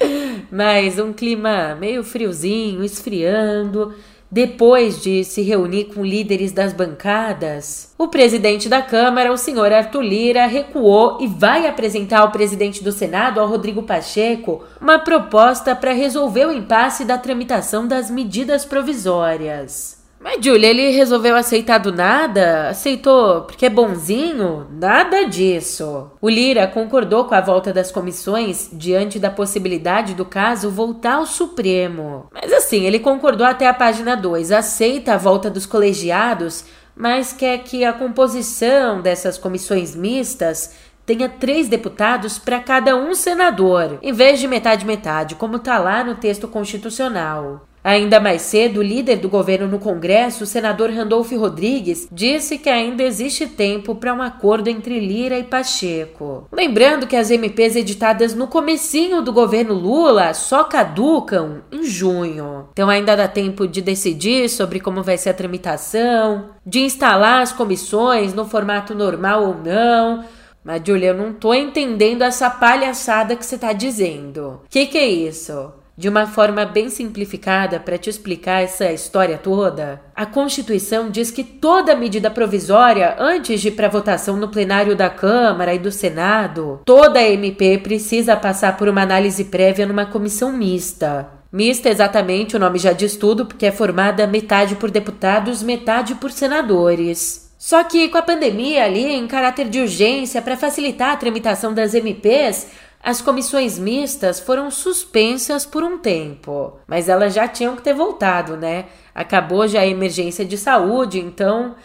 Mas 0.50 0.98
um 0.98 1.12
clima 1.12 1.74
meio 1.74 2.04
friozinho, 2.04 2.84
esfriando. 2.84 3.94
Depois 4.30 5.00
de 5.00 5.22
se 5.22 5.40
reunir 5.42 5.84
com 5.84 6.04
líderes 6.04 6.50
das 6.50 6.72
bancadas, 6.72 7.94
o 7.96 8.08
presidente 8.08 8.68
da 8.68 8.82
Câmara, 8.82 9.32
o 9.32 9.36
senhor 9.36 9.72
Arthur 9.72 10.02
Lira, 10.02 10.46
recuou 10.46 11.18
e 11.20 11.28
vai 11.28 11.66
apresentar 11.66 12.20
ao 12.20 12.32
presidente 12.32 12.82
do 12.82 12.90
Senado, 12.90 13.38
ao 13.38 13.46
Rodrigo 13.46 13.84
Pacheco, 13.84 14.64
uma 14.80 14.98
proposta 14.98 15.76
para 15.76 15.92
resolver 15.92 16.44
o 16.46 16.52
impasse 16.52 17.04
da 17.04 17.16
tramitação 17.16 17.86
das 17.86 18.10
medidas 18.10 18.64
provisórias. 18.64 19.95
Mas, 20.18 20.44
Julia, 20.44 20.70
ele 20.70 20.90
resolveu 20.90 21.36
aceitar 21.36 21.78
do 21.78 21.92
nada? 21.92 22.68
Aceitou 22.68 23.42
porque 23.42 23.66
é 23.66 23.70
bonzinho? 23.70 24.66
Nada 24.70 25.24
disso. 25.24 26.10
O 26.20 26.28
Lira 26.28 26.66
concordou 26.66 27.26
com 27.26 27.34
a 27.34 27.40
volta 27.40 27.72
das 27.72 27.92
comissões 27.92 28.68
diante 28.72 29.18
da 29.18 29.30
possibilidade 29.30 30.14
do 30.14 30.24
caso 30.24 30.70
voltar 30.70 31.16
ao 31.16 31.26
Supremo. 31.26 32.28
Mas 32.32 32.52
assim, 32.52 32.84
ele 32.84 32.98
concordou 32.98 33.46
até 33.46 33.68
a 33.68 33.74
página 33.74 34.16
2, 34.16 34.52
aceita 34.52 35.14
a 35.14 35.18
volta 35.18 35.50
dos 35.50 35.66
colegiados, 35.66 36.64
mas 36.94 37.32
quer 37.32 37.58
que 37.58 37.84
a 37.84 37.92
composição 37.92 39.02
dessas 39.02 39.36
comissões 39.36 39.94
mistas 39.94 40.74
tenha 41.04 41.28
três 41.28 41.68
deputados 41.68 42.36
para 42.36 42.58
cada 42.58 42.96
um 42.96 43.14
senador, 43.14 43.98
em 44.02 44.12
vez 44.12 44.40
de 44.40 44.48
metade-metade, 44.48 45.36
como 45.36 45.56
está 45.56 45.78
lá 45.78 46.02
no 46.02 46.16
texto 46.16 46.48
constitucional. 46.48 47.64
Ainda 47.86 48.18
mais 48.18 48.42
cedo, 48.42 48.80
o 48.80 48.82
líder 48.82 49.18
do 49.18 49.28
governo 49.28 49.68
no 49.68 49.78
Congresso, 49.78 50.42
o 50.42 50.46
senador 50.46 50.90
Randolph 50.90 51.30
Rodrigues, 51.30 52.08
disse 52.10 52.58
que 52.58 52.68
ainda 52.68 53.04
existe 53.04 53.46
tempo 53.46 53.94
para 53.94 54.12
um 54.12 54.20
acordo 54.20 54.66
entre 54.66 54.98
Lira 54.98 55.38
e 55.38 55.44
Pacheco. 55.44 56.48
Lembrando 56.50 57.06
que 57.06 57.14
as 57.14 57.30
MPs 57.30 57.76
editadas 57.76 58.34
no 58.34 58.48
comecinho 58.48 59.22
do 59.22 59.32
governo 59.32 59.72
Lula 59.72 60.34
só 60.34 60.64
caducam 60.64 61.62
em 61.70 61.84
junho. 61.84 62.66
Então 62.72 62.90
ainda 62.90 63.14
dá 63.14 63.28
tempo 63.28 63.68
de 63.68 63.80
decidir 63.80 64.48
sobre 64.48 64.80
como 64.80 65.04
vai 65.04 65.16
ser 65.16 65.30
a 65.30 65.34
tramitação, 65.34 66.50
de 66.66 66.80
instalar 66.80 67.40
as 67.40 67.52
comissões 67.52 68.34
no 68.34 68.44
formato 68.44 68.96
normal 68.96 69.44
ou 69.44 69.54
não. 69.54 70.24
Mas, 70.64 70.82
Julia, 70.84 71.10
eu 71.10 71.16
não 71.16 71.32
tô 71.32 71.54
entendendo 71.54 72.22
essa 72.22 72.50
palhaçada 72.50 73.36
que 73.36 73.46
você 73.46 73.56
tá 73.56 73.72
dizendo. 73.72 74.60
O 74.64 74.68
que, 74.68 74.86
que 74.86 74.98
é 74.98 75.06
isso? 75.06 75.72
De 75.98 76.10
uma 76.10 76.26
forma 76.26 76.66
bem 76.66 76.90
simplificada 76.90 77.80
para 77.80 77.96
te 77.96 78.10
explicar 78.10 78.62
essa 78.62 78.92
história 78.92 79.38
toda, 79.38 80.02
a 80.14 80.26
Constituição 80.26 81.10
diz 81.10 81.30
que 81.30 81.42
toda 81.42 81.96
medida 81.96 82.30
provisória, 82.30 83.16
antes 83.18 83.62
de 83.62 83.68
ir 83.68 83.70
para 83.70 83.88
votação 83.88 84.36
no 84.36 84.48
plenário 84.48 84.94
da 84.94 85.08
Câmara 85.08 85.72
e 85.72 85.78
do 85.78 85.90
Senado, 85.90 86.82
toda 86.84 87.22
MP 87.22 87.78
precisa 87.78 88.36
passar 88.36 88.76
por 88.76 88.88
uma 88.88 89.00
análise 89.00 89.44
prévia 89.44 89.86
numa 89.86 90.04
comissão 90.04 90.52
mista. 90.52 91.30
Mista, 91.50 91.88
exatamente, 91.88 92.56
o 92.56 92.58
nome 92.58 92.78
já 92.78 92.92
diz 92.92 93.16
tudo, 93.16 93.46
porque 93.46 93.64
é 93.64 93.72
formada 93.72 94.26
metade 94.26 94.74
por 94.74 94.90
deputados, 94.90 95.62
metade 95.62 96.14
por 96.16 96.30
senadores. 96.30 97.46
Só 97.56 97.82
que 97.82 98.08
com 98.08 98.18
a 98.18 98.22
pandemia 98.22 98.84
ali, 98.84 99.06
em 99.14 99.26
caráter 99.26 99.68
de 99.70 99.80
urgência, 99.80 100.42
para 100.42 100.58
facilitar 100.58 101.12
a 101.12 101.16
tramitação 101.16 101.72
das 101.72 101.94
MPs, 101.94 102.66
as 103.06 103.22
comissões 103.22 103.78
mistas 103.78 104.40
foram 104.40 104.68
suspensas 104.68 105.64
por 105.64 105.84
um 105.84 105.96
tempo, 105.96 106.76
mas 106.88 107.08
elas 107.08 107.32
já 107.32 107.46
tinham 107.46 107.76
que 107.76 107.82
ter 107.82 107.94
voltado, 107.94 108.56
né? 108.56 108.86
Acabou 109.14 109.68
já 109.68 109.82
a 109.82 109.86
emergência 109.86 110.44
de 110.44 110.58
saúde, 110.58 111.20
então, 111.20 111.76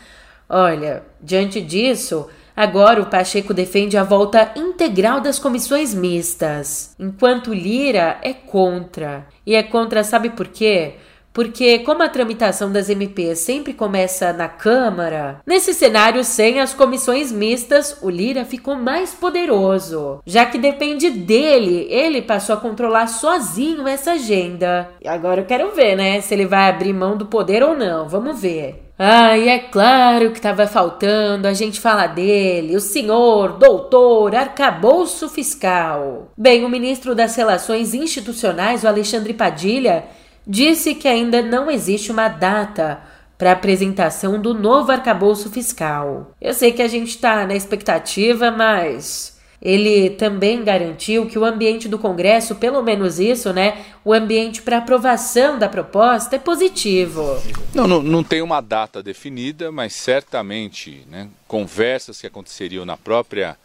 olha, 0.50 1.04
diante 1.22 1.62
disso, 1.62 2.28
agora 2.56 3.00
o 3.00 3.06
Pacheco 3.06 3.54
defende 3.54 3.96
a 3.98 4.04
volta 4.04 4.52
integral 4.56 5.22
das 5.22 5.38
comissões 5.38 5.94
mistas, 5.94 6.96
enquanto 6.98 7.54
Lira 7.54 8.18
é 8.24 8.34
contra. 8.34 9.28
E 9.46 9.54
é 9.54 9.62
contra, 9.62 10.04
sabe 10.04 10.32
por 10.32 10.48
quê? 10.48 10.96
Porque, 11.34 11.80
como 11.80 12.04
a 12.04 12.10
tramitação 12.10 12.72
das 12.72 12.90
MPs 12.90 13.40
sempre 13.40 13.74
começa 13.74 14.34
na 14.34 14.50
Câmara, 14.50 15.40
nesse 15.46 15.74
cenário 15.74 16.24
sem 16.24 16.60
as 16.60 16.74
comissões 16.74 17.32
mistas, 17.32 17.98
o 18.02 18.10
Lira 18.10 18.44
ficou 18.44 18.76
mais 18.76 19.14
poderoso, 19.14 20.22
já 20.26 20.46
que 20.46 20.58
depende 20.58 21.10
dele, 21.10 21.88
ele 21.90 22.22
passou 22.22 22.56
a 22.56 22.60
controlar 22.60 23.08
sozinho 23.08 23.88
essa 23.88 24.14
agenda. 24.14 24.90
E 25.02 25.08
agora 25.08 25.42
eu 25.42 25.46
quero 25.46 25.72
ver, 25.72 25.96
né, 25.96 26.20
se 26.20 26.34
ele 26.34 26.46
vai 26.46 26.70
abrir 26.70 26.94
mão 26.94 27.16
do 27.16 27.26
poder 27.26 27.64
ou 27.64 27.76
não, 27.78 28.10
vamos 28.10 28.40
ver. 28.40 28.92
Ah, 29.04 29.36
e 29.36 29.48
é 29.50 29.58
claro 29.58 30.30
que 30.30 30.38
estava 30.38 30.68
faltando 30.68 31.48
a 31.48 31.54
gente 31.54 31.80
falar 31.80 32.08
dele, 32.08 32.76
o 32.76 32.80
senhor, 32.80 33.54
doutor, 33.54 34.36
arcabouço 34.36 35.28
fiscal. 35.28 36.32
Bem, 36.38 36.64
o 36.64 36.70
ministro 36.70 37.16
das 37.16 37.36
Relações 37.36 37.96
Institucionais, 37.96 38.84
o 38.84 38.88
Alexandre 38.88 39.34
Padilha, 39.34 40.04
disse 40.46 40.96
que 40.96 41.08
ainda 41.08 41.42
não 41.42 41.70
existe 41.70 42.12
uma 42.12 42.28
data 42.28 43.02
para 43.38 43.54
apresentação 43.54 44.40
do 44.40 44.54
novo 44.54 44.92
arcabouço 44.92 45.50
fiscal. 45.50 46.32
Eu 46.40 46.54
sei 46.54 46.72
que 46.72 46.82
a 46.82 46.88
gente 46.88 47.10
está 47.10 47.46
na 47.46 47.56
expectativa, 47.56 48.52
mas 48.52 49.40
ele 49.62 50.12
também 50.12 50.64
garantiu 50.64 51.28
que 51.28 51.38
o 51.38 51.46
ambiente 51.46 51.88
do 51.88 52.00
Congresso, 52.00 52.56
pelo 52.56 52.82
menos 52.82 53.20
isso, 53.20 53.54
né? 53.54 53.84
O 54.04 54.12
ambiente 54.12 54.62
para 54.62 54.78
aprovação 54.78 55.60
da 55.60 55.70
proposta 55.70 56.36
é 56.36 56.40
positivo. 56.40 57.42
Não, 57.74 57.88
não, 57.88 58.02
não 58.02 58.24
tem 58.24 58.42
uma 58.42 58.60
data 58.60 59.04
definida, 59.04 59.72
mas 59.72 59.94
certamente 59.94 61.04
né, 61.10 61.28
conversas 61.48 62.20
que 62.20 62.28
aconteceriam 62.28 62.86
na 62.86 62.98
própria 62.98 63.56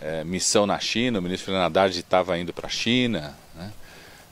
é, 0.00 0.24
missão 0.24 0.66
na 0.66 0.78
China, 0.78 1.18
o 1.18 1.22
ministro 1.22 1.52
Fernando 1.52 1.90
estava 1.90 2.38
indo 2.38 2.52
para 2.52 2.66
a 2.66 2.70
China? 2.70 3.34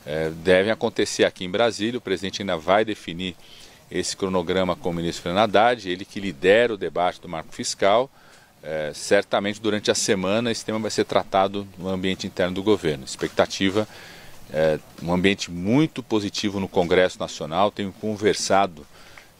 É, 0.06 0.30
devem 0.30 0.70
acontecer 0.70 1.24
aqui 1.24 1.44
em 1.44 1.50
Brasília. 1.50 1.98
O 1.98 2.00
presidente 2.00 2.42
ainda 2.42 2.56
vai 2.56 2.84
definir 2.84 3.36
esse 3.90 4.16
cronograma 4.16 4.74
com 4.74 4.90
o 4.90 4.94
ministro 4.94 5.22
Fernando 5.22 5.44
Haddad, 5.44 5.88
ele 5.88 6.04
que 6.04 6.20
lidera 6.20 6.74
o 6.74 6.76
debate 6.76 7.20
do 7.20 7.28
marco 7.28 7.54
fiscal. 7.54 8.10
É, 8.62 8.92
certamente 8.94 9.60
durante 9.60 9.90
a 9.90 9.94
semana 9.94 10.50
esse 10.50 10.64
tema 10.64 10.78
vai 10.78 10.90
ser 10.90 11.04
tratado 11.04 11.68
no 11.78 11.88
ambiente 11.88 12.26
interno 12.26 12.54
do 12.54 12.62
governo. 12.62 13.04
Expectativa 13.04 13.86
é 14.52 14.78
um 15.02 15.12
ambiente 15.12 15.50
muito 15.50 16.02
positivo 16.02 16.58
no 16.58 16.68
Congresso 16.68 17.18
Nacional. 17.18 17.70
Tenho 17.70 17.92
conversado 17.92 18.86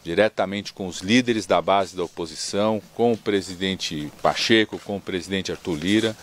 diretamente 0.03 0.71
com 0.71 0.87
os 0.87 1.01
líderes 1.01 1.47
da 1.47 1.59
base 1.59 1.95
da 1.95 2.03
oposição, 2.03 2.79
com 2.93 3.13
o 3.13 3.17
presidente 3.17 4.11
Pacheco, 4.21 4.79
com 4.79 4.97
o 4.97 5.01
presidente 5.01 5.51
Arthur 5.51 5.75
Lira. 5.75 6.15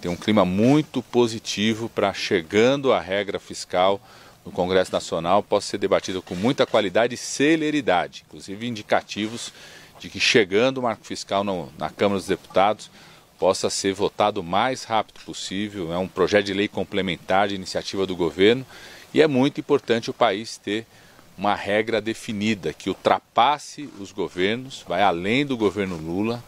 Tem 0.00 0.10
um 0.10 0.16
clima 0.16 0.44
muito 0.44 1.02
positivo 1.02 1.88
para 1.88 2.12
chegando 2.14 2.92
a 2.92 3.00
regra 3.00 3.38
fiscal 3.38 4.00
no 4.44 4.50
Congresso 4.50 4.90
Nacional 4.92 5.42
possa 5.42 5.68
ser 5.68 5.78
debatida 5.78 6.22
com 6.22 6.34
muita 6.34 6.66
qualidade 6.66 7.14
e 7.14 7.18
celeridade, 7.18 8.24
inclusive 8.26 8.66
indicativos 8.66 9.52
de 9.98 10.08
que 10.08 10.18
chegando 10.18 10.78
o 10.78 10.82
marco 10.82 11.04
fiscal 11.04 11.44
no, 11.44 11.70
na 11.78 11.90
Câmara 11.90 12.18
dos 12.18 12.26
Deputados 12.26 12.90
possa 13.38 13.68
ser 13.68 13.92
votado 13.92 14.40
o 14.40 14.44
mais 14.44 14.84
rápido 14.84 15.20
possível. 15.24 15.92
É 15.92 15.98
um 15.98 16.08
projeto 16.08 16.46
de 16.46 16.54
lei 16.54 16.68
complementar 16.68 17.48
de 17.48 17.54
iniciativa 17.54 18.06
do 18.06 18.16
governo 18.16 18.64
e 19.12 19.20
é 19.20 19.26
muito 19.26 19.60
importante 19.60 20.08
o 20.08 20.14
país 20.14 20.56
ter 20.56 20.86
uma 21.36 21.54
regra 21.54 22.00
definida 22.00 22.72
que 22.72 22.88
ultrapasse 22.88 23.88
os 23.98 24.12
governos, 24.12 24.84
vai 24.88 25.02
além 25.02 25.44
do 25.44 25.56
governo 25.56 25.96
Lula 25.96 26.42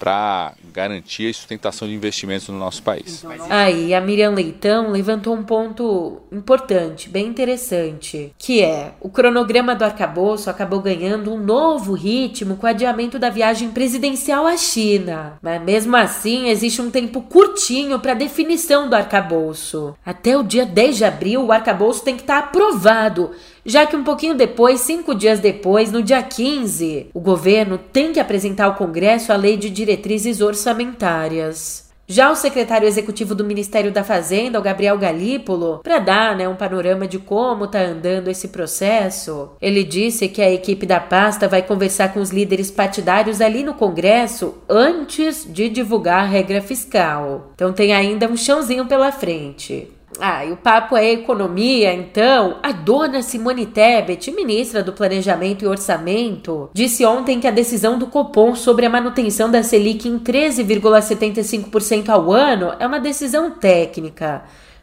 para 0.00 0.54
garantir 0.72 1.28
a 1.28 1.34
sustentação 1.34 1.86
de 1.86 1.94
investimentos 1.94 2.48
no 2.48 2.58
nosso 2.58 2.82
país. 2.82 3.22
Aí 3.50 3.94
a 3.94 4.00
Miriam 4.00 4.30
Leitão 4.30 4.90
levantou 4.90 5.34
um 5.34 5.42
ponto 5.42 6.22
importante, 6.32 7.08
bem 7.08 7.26
interessante, 7.26 8.32
que 8.38 8.62
é 8.62 8.92
o 8.98 9.10
cronograma 9.10 9.74
do 9.74 9.84
arcabouço 9.84 10.48
acabou 10.48 10.80
ganhando 10.80 11.32
um 11.32 11.38
novo 11.38 11.92
ritmo 11.92 12.56
com 12.56 12.66
o 12.66 12.70
adiamento 12.70 13.18
da 13.18 13.28
viagem 13.28 13.70
presidencial 13.70 14.46
à 14.46 14.56
China. 14.56 15.34
Mas 15.42 15.62
mesmo 15.62 15.94
assim, 15.96 16.48
existe 16.48 16.80
um 16.80 16.90
tempo 16.90 17.20
curtinho 17.20 17.98
para 17.98 18.14
definição 18.14 18.88
do 18.88 18.96
arcabouço. 18.96 19.94
Até 20.04 20.36
o 20.36 20.42
dia 20.42 20.64
10 20.64 20.96
de 20.96 21.04
abril, 21.04 21.44
o 21.44 21.52
arcabouço 21.52 22.02
tem 22.02 22.16
que 22.16 22.22
estar 22.22 22.40
tá 22.40 22.48
aprovado 22.48 23.32
já 23.64 23.86
que 23.86 23.96
um 23.96 24.02
pouquinho 24.02 24.34
depois, 24.34 24.80
cinco 24.80 25.14
dias 25.14 25.38
depois, 25.38 25.92
no 25.92 26.02
dia 26.02 26.22
15, 26.22 27.10
o 27.12 27.20
governo 27.20 27.78
tem 27.78 28.12
que 28.12 28.20
apresentar 28.20 28.64
ao 28.64 28.74
Congresso 28.74 29.32
a 29.32 29.36
lei 29.36 29.56
de 29.56 29.68
diretrizes 29.90 30.40
orçamentárias. 30.40 31.90
Já 32.06 32.28
o 32.30 32.34
secretário 32.34 32.88
executivo 32.88 33.36
do 33.36 33.44
Ministério 33.44 33.92
da 33.92 34.02
Fazenda, 34.02 34.58
o 34.58 34.62
Gabriel 34.62 34.98
Galípolo, 34.98 35.78
para 35.78 36.00
dar 36.00 36.36
né, 36.36 36.48
um 36.48 36.56
panorama 36.56 37.06
de 37.06 37.20
como 37.20 37.66
está 37.66 37.80
andando 37.82 38.26
esse 38.26 38.48
processo, 38.48 39.50
ele 39.62 39.84
disse 39.84 40.28
que 40.28 40.42
a 40.42 40.50
equipe 40.50 40.86
da 40.86 40.98
pasta 40.98 41.46
vai 41.46 41.62
conversar 41.62 42.12
com 42.12 42.20
os 42.20 42.30
líderes 42.30 42.68
partidários 42.68 43.40
ali 43.40 43.62
no 43.62 43.74
Congresso 43.74 44.54
antes 44.68 45.46
de 45.48 45.68
divulgar 45.68 46.22
a 46.24 46.26
regra 46.26 46.60
fiscal. 46.60 47.52
Então 47.54 47.72
tem 47.72 47.92
ainda 47.92 48.28
um 48.28 48.36
chãozinho 48.36 48.86
pela 48.86 49.12
frente. 49.12 49.88
Ah, 50.18 50.44
e 50.44 50.50
o 50.52 50.56
papo 50.56 50.96
é 50.96 51.12
economia, 51.12 51.94
então. 51.94 52.58
A 52.62 52.72
dona 52.72 53.22
Simone 53.22 53.66
Tebet, 53.66 54.30
ministra 54.32 54.82
do 54.82 54.92
Planejamento 54.92 55.64
e 55.64 55.68
Orçamento, 55.68 56.68
disse 56.74 57.04
ontem 57.04 57.38
que 57.38 57.46
a 57.46 57.52
decisão 57.52 57.98
do 57.98 58.08
Copom 58.08 58.54
sobre 58.54 58.86
a 58.86 58.90
manutenção 58.90 59.50
da 59.50 59.62
Selic 59.62 60.08
em 60.08 60.18
13,75% 60.18 62.08
ao 62.08 62.32
ano 62.32 62.74
é 62.78 62.86
uma 62.86 62.98
decisão 62.98 63.52
técnica 63.52 64.42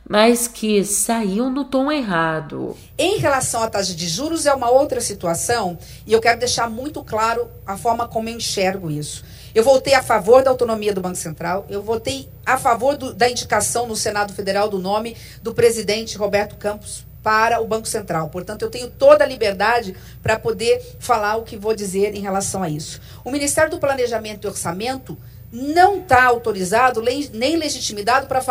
mas 0.09 0.47
que 0.47 0.83
saiu 0.85 1.49
no 1.49 1.65
tom 1.65 1.91
errado. 1.91 2.77
Em 2.97 3.17
relação 3.17 3.61
à 3.61 3.69
taxa 3.69 3.93
de 3.93 4.07
juros, 4.07 4.45
é 4.45 4.53
uma 4.53 4.69
outra 4.69 5.01
situação 5.01 5.77
e 6.05 6.13
eu 6.13 6.21
quero 6.21 6.39
deixar 6.39 6.69
muito 6.69 7.03
claro 7.03 7.47
a 7.65 7.75
forma 7.75 8.07
como 8.07 8.29
eu 8.29 8.37
enxergo 8.37 8.89
isso. 8.89 9.23
Eu 9.57 9.63
votei 9.63 9.95
a 9.95 10.03
favor 10.03 10.43
da 10.43 10.51
autonomia 10.51 10.93
do 10.93 11.01
Banco 11.01 11.15
Central, 11.15 11.65
eu 11.67 11.81
votei 11.81 12.29
a 12.45 12.59
favor 12.59 12.95
do, 12.95 13.11
da 13.11 13.27
indicação 13.27 13.87
no 13.87 13.95
Senado 13.95 14.31
Federal 14.31 14.69
do 14.69 14.77
nome 14.77 15.17
do 15.41 15.51
presidente 15.51 16.15
Roberto 16.15 16.55
Campos 16.57 17.07
para 17.23 17.59
o 17.59 17.65
Banco 17.65 17.87
Central. 17.87 18.29
Portanto, 18.29 18.61
eu 18.61 18.69
tenho 18.69 18.87
toda 18.87 19.23
a 19.23 19.27
liberdade 19.27 19.95
para 20.21 20.37
poder 20.37 20.79
falar 20.99 21.37
o 21.37 21.43
que 21.43 21.57
vou 21.57 21.73
dizer 21.73 22.13
em 22.13 22.21
relação 22.21 22.61
a 22.61 22.69
isso. 22.69 23.01
O 23.25 23.31
Ministério 23.31 23.71
do 23.71 23.79
Planejamento 23.79 24.45
e 24.45 24.47
Orçamento 24.47 25.17
não 25.51 25.99
está 25.99 26.23
autorizado 26.23 27.01
nem 27.01 27.55
legitimado 27.55 28.27
para 28.27 28.41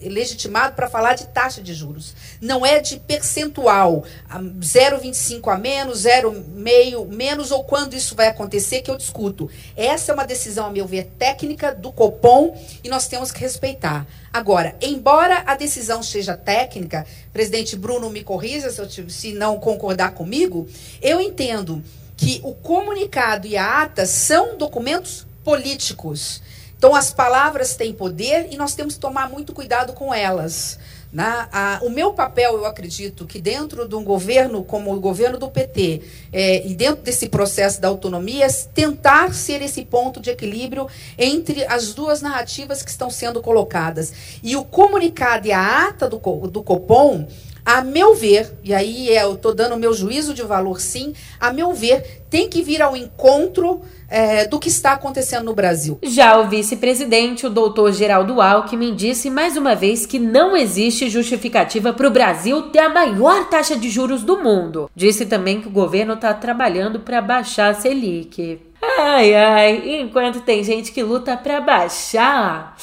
legitimado 0.00 0.74
para 0.74 0.88
falar 0.88 1.14
de 1.14 1.26
taxa 1.28 1.62
de 1.62 1.72
juros. 1.72 2.14
Não 2.40 2.66
é 2.66 2.80
de 2.80 2.98
percentual, 2.98 4.04
0,25 4.30 5.52
a 5.52 5.56
menos, 5.56 6.02
0,5 6.02 7.06
menos, 7.08 7.50
ou 7.50 7.64
quando 7.64 7.94
isso 7.94 8.14
vai 8.14 8.28
acontecer, 8.28 8.82
que 8.82 8.90
eu 8.90 8.96
discuto. 8.96 9.50
Essa 9.76 10.12
é 10.12 10.14
uma 10.14 10.26
decisão, 10.26 10.66
a 10.66 10.70
meu 10.70 10.86
ver, 10.86 11.04
técnica 11.18 11.74
do 11.74 11.90
Copom 11.90 12.56
e 12.84 12.88
nós 12.88 13.08
temos 13.08 13.32
que 13.32 13.40
respeitar. 13.40 14.06
Agora, 14.32 14.76
embora 14.82 15.42
a 15.46 15.54
decisão 15.54 16.02
seja 16.02 16.36
técnica, 16.36 17.06
presidente 17.32 17.74
Bruno 17.74 18.10
me 18.10 18.22
corrija 18.22 18.70
se, 18.70 18.80
eu, 18.80 19.08
se 19.08 19.32
não 19.32 19.58
concordar 19.58 20.12
comigo, 20.12 20.68
eu 21.00 21.20
entendo 21.20 21.82
que 22.16 22.40
o 22.42 22.54
comunicado 22.54 23.46
e 23.46 23.56
a 23.56 23.82
ata 23.82 24.04
são 24.06 24.56
documentos 24.56 25.26
políticos. 25.46 26.42
Então, 26.76 26.92
as 26.92 27.12
palavras 27.12 27.76
têm 27.76 27.92
poder 27.92 28.48
e 28.50 28.56
nós 28.56 28.74
temos 28.74 28.94
que 28.94 29.00
tomar 29.00 29.30
muito 29.30 29.52
cuidado 29.52 29.92
com 29.92 30.12
elas. 30.12 30.76
Na, 31.12 31.48
a, 31.52 31.78
o 31.84 31.88
meu 31.88 32.12
papel, 32.12 32.56
eu 32.56 32.66
acredito 32.66 33.24
que 33.24 33.40
dentro 33.40 33.86
de 33.86 33.94
um 33.94 34.02
governo 34.02 34.64
como 34.64 34.92
o 34.92 34.98
governo 34.98 35.38
do 35.38 35.48
PT, 35.48 36.02
é, 36.32 36.66
e 36.66 36.74
dentro 36.74 37.00
desse 37.04 37.28
processo 37.28 37.80
da 37.80 37.86
autonomia, 37.86 38.48
tentar 38.74 39.32
ser 39.32 39.62
esse 39.62 39.84
ponto 39.84 40.20
de 40.20 40.30
equilíbrio 40.30 40.88
entre 41.16 41.64
as 41.66 41.94
duas 41.94 42.20
narrativas 42.20 42.82
que 42.82 42.90
estão 42.90 43.08
sendo 43.08 43.40
colocadas. 43.40 44.12
E 44.42 44.56
o 44.56 44.64
comunicado 44.64 45.46
e 45.46 45.52
a 45.52 45.86
ata 45.86 46.08
do, 46.08 46.18
do 46.18 46.62
Copom 46.64 47.24
a 47.66 47.82
meu 47.82 48.14
ver, 48.14 48.48
e 48.62 48.72
aí 48.72 49.10
é, 49.10 49.24
eu 49.24 49.34
estou 49.34 49.52
dando 49.52 49.74
o 49.74 49.78
meu 49.78 49.92
juízo 49.92 50.32
de 50.32 50.42
valor 50.42 50.80
sim, 50.80 51.12
a 51.40 51.52
meu 51.52 51.72
ver, 51.72 52.22
tem 52.30 52.48
que 52.48 52.62
vir 52.62 52.80
ao 52.80 52.96
encontro 52.96 53.82
é, 54.08 54.46
do 54.46 54.60
que 54.60 54.68
está 54.68 54.92
acontecendo 54.92 55.46
no 55.46 55.52
Brasil. 55.52 55.98
Já 56.00 56.38
o 56.38 56.48
vice-presidente, 56.48 57.44
o 57.44 57.50
doutor 57.50 57.92
Geraldo 57.92 58.40
Alckmin, 58.40 58.94
disse 58.94 59.28
mais 59.28 59.56
uma 59.56 59.74
vez 59.74 60.06
que 60.06 60.16
não 60.16 60.56
existe 60.56 61.10
justificativa 61.10 61.92
para 61.92 62.06
o 62.06 62.10
Brasil 62.10 62.70
ter 62.70 62.78
a 62.78 62.88
maior 62.88 63.48
taxa 63.48 63.76
de 63.76 63.90
juros 63.90 64.22
do 64.22 64.40
mundo. 64.40 64.88
Disse 64.94 65.26
também 65.26 65.60
que 65.60 65.66
o 65.66 65.72
governo 65.72 66.14
está 66.14 66.32
trabalhando 66.32 67.00
para 67.00 67.20
baixar 67.20 67.70
a 67.70 67.74
Selic. 67.74 68.60
Ai, 68.80 69.34
ai, 69.34 70.00
enquanto 70.00 70.40
tem 70.40 70.62
gente 70.62 70.92
que 70.92 71.02
luta 71.02 71.36
para 71.36 71.60
baixar. 71.60 72.76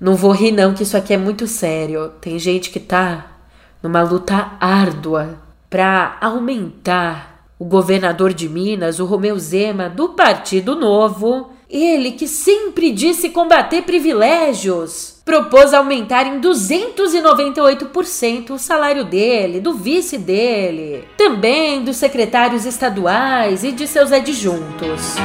Não 0.00 0.14
vou 0.14 0.30
rir, 0.30 0.52
não, 0.52 0.72
que 0.72 0.84
isso 0.84 0.96
aqui 0.96 1.14
é 1.14 1.18
muito 1.18 1.48
sério. 1.48 2.10
Tem 2.20 2.38
gente 2.38 2.70
que 2.70 2.78
tá 2.78 3.33
numa 3.84 4.02
luta 4.02 4.52
árdua 4.58 5.38
para 5.68 6.16
aumentar 6.18 7.44
o 7.58 7.66
governador 7.66 8.32
de 8.32 8.48
Minas, 8.48 8.98
o 8.98 9.04
Romeu 9.04 9.38
Zema, 9.38 9.90
do 9.90 10.08
Partido 10.10 10.74
Novo, 10.74 11.50
ele 11.68 12.12
que 12.12 12.26
sempre 12.26 12.90
disse 12.90 13.28
combater 13.28 13.82
privilégios, 13.82 15.20
propôs 15.22 15.74
aumentar 15.74 16.26
em 16.26 16.40
298% 16.40 18.52
o 18.52 18.58
salário 18.58 19.04
dele, 19.04 19.60
do 19.60 19.74
vice 19.74 20.16
dele, 20.16 21.06
também 21.18 21.84
dos 21.84 21.98
secretários 21.98 22.64
estaduais 22.64 23.64
e 23.64 23.70
de 23.70 23.86
seus 23.86 24.12
adjuntos. 24.12 25.16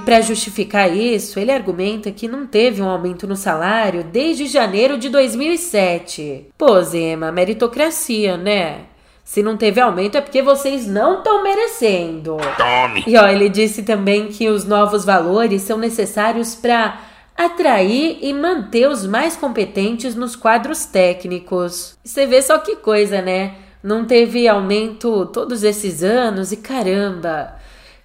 E 0.00 0.02
para 0.02 0.22
justificar 0.22 0.90
isso, 0.90 1.38
ele 1.38 1.52
argumenta 1.52 2.10
que 2.10 2.26
não 2.26 2.46
teve 2.46 2.80
um 2.80 2.88
aumento 2.88 3.26
no 3.26 3.36
salário 3.36 4.02
desde 4.02 4.46
janeiro 4.46 4.96
de 4.96 5.10
2007. 5.10 6.46
Pô, 6.56 6.80
Zema, 6.80 7.30
meritocracia, 7.30 8.38
né? 8.38 8.86
Se 9.22 9.42
não 9.42 9.58
teve 9.58 9.78
aumento 9.78 10.16
é 10.16 10.22
porque 10.22 10.40
vocês 10.40 10.86
não 10.86 11.18
estão 11.18 11.42
merecendo. 11.42 12.38
Tome! 12.56 13.04
E 13.06 13.14
ó, 13.14 13.28
ele 13.28 13.50
disse 13.50 13.82
também 13.82 14.28
que 14.28 14.48
os 14.48 14.64
novos 14.64 15.04
valores 15.04 15.60
são 15.60 15.76
necessários 15.76 16.54
para 16.54 16.98
atrair 17.36 18.20
e 18.22 18.32
manter 18.32 18.88
os 18.88 19.06
mais 19.06 19.36
competentes 19.36 20.14
nos 20.14 20.34
quadros 20.34 20.86
técnicos. 20.86 21.98
Você 22.02 22.24
vê 22.24 22.40
só 22.40 22.56
que 22.56 22.76
coisa, 22.76 23.20
né? 23.20 23.54
Não 23.82 24.06
teve 24.06 24.48
aumento 24.48 25.26
todos 25.26 25.62
esses 25.62 26.02
anos 26.02 26.52
e 26.52 26.56
caramba, 26.56 27.54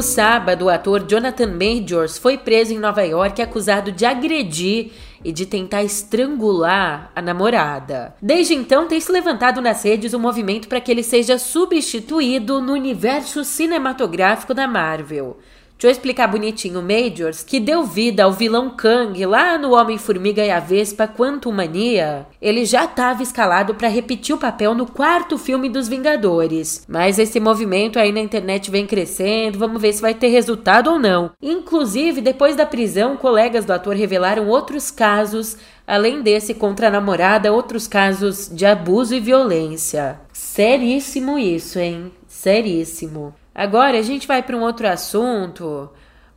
Sábado, 0.03 0.65
o 0.65 0.69
ator 0.69 1.05
Jonathan 1.07 1.47
Majors 1.47 2.17
foi 2.17 2.37
preso 2.37 2.73
em 2.73 2.77
Nova 2.77 3.03
York 3.03 3.41
acusado 3.41 3.91
de 3.91 4.05
agredir 4.05 4.91
e 5.23 5.31
de 5.31 5.45
tentar 5.45 5.83
estrangular 5.83 7.11
a 7.15 7.21
namorada. 7.21 8.13
Desde 8.21 8.53
então, 8.53 8.87
tem 8.87 8.99
se 8.99 9.11
levantado 9.11 9.61
nas 9.61 9.83
redes 9.83 10.13
o 10.13 10.17
um 10.17 10.19
movimento 10.19 10.67
para 10.67 10.81
que 10.81 10.91
ele 10.91 11.01
seja 11.01 11.37
substituído 11.37 12.61
no 12.61 12.73
universo 12.73 13.43
cinematográfico 13.43 14.53
da 14.53 14.67
Marvel. 14.67 15.37
Deixa 15.77 15.88
eu 15.88 15.91
explicar 15.91 16.27
bonitinho. 16.27 16.81
Majors, 16.81 17.43
que 17.43 17.59
deu 17.59 17.83
vida 17.83 18.23
ao 18.23 18.31
vilão 18.31 18.69
Kang 18.69 19.25
lá 19.25 19.57
no 19.57 19.73
Homem-Formiga 19.73 20.43
e 20.43 20.49
a 20.49 20.59
Vespa 20.59 21.07
Quantum 21.07 21.51
Mania, 21.51 22.25
ele 22.41 22.65
já 22.65 22.86
estava 22.86 23.21
escalado 23.21 23.75
para 23.75 23.89
repetir 23.89 24.33
o 24.33 24.39
papel 24.39 24.73
no 24.73 24.86
quarto 24.86 25.38
filme 25.38 25.67
dos 25.67 25.88
Vingadores. 25.88 26.86
Mas 26.88 27.19
esse 27.19 27.39
movimento 27.39 27.99
aí 27.99 28.12
na 28.12 28.21
internet 28.21 28.71
vem 28.71 28.88
crescendo, 28.88 29.59
vamos 29.59 29.81
ver 29.81 29.93
se 29.93 30.01
vai 30.01 30.13
ter 30.13 30.29
resultado 30.29 30.89
ou 30.89 30.99
não. 30.99 31.31
Inclusive, 31.41 32.21
depois 32.21 32.55
da 32.55 32.65
prisão, 32.65 33.17
colegas 33.17 33.65
do 33.65 33.73
ator 33.73 33.95
revelaram 33.95 34.47
outros 34.47 34.89
casos 34.89 35.57
Além 35.86 36.21
desse 36.21 36.53
contra 36.53 36.88
a 36.88 36.91
namorada, 36.91 37.51
outros 37.51 37.88
casos 37.88 38.49
de 38.49 38.65
abuso 38.65 39.13
e 39.13 39.19
violência. 39.19 40.19
Seríssimo 40.31 41.38
isso, 41.38 41.77
hein? 41.77 42.12
Seríssimo. 42.25 43.33
Agora 43.53 43.97
a 43.97 44.01
gente 44.01 44.27
vai 44.27 44.41
para 44.41 44.57
um 44.57 44.61
outro 44.61 44.87
assunto. 44.87 45.89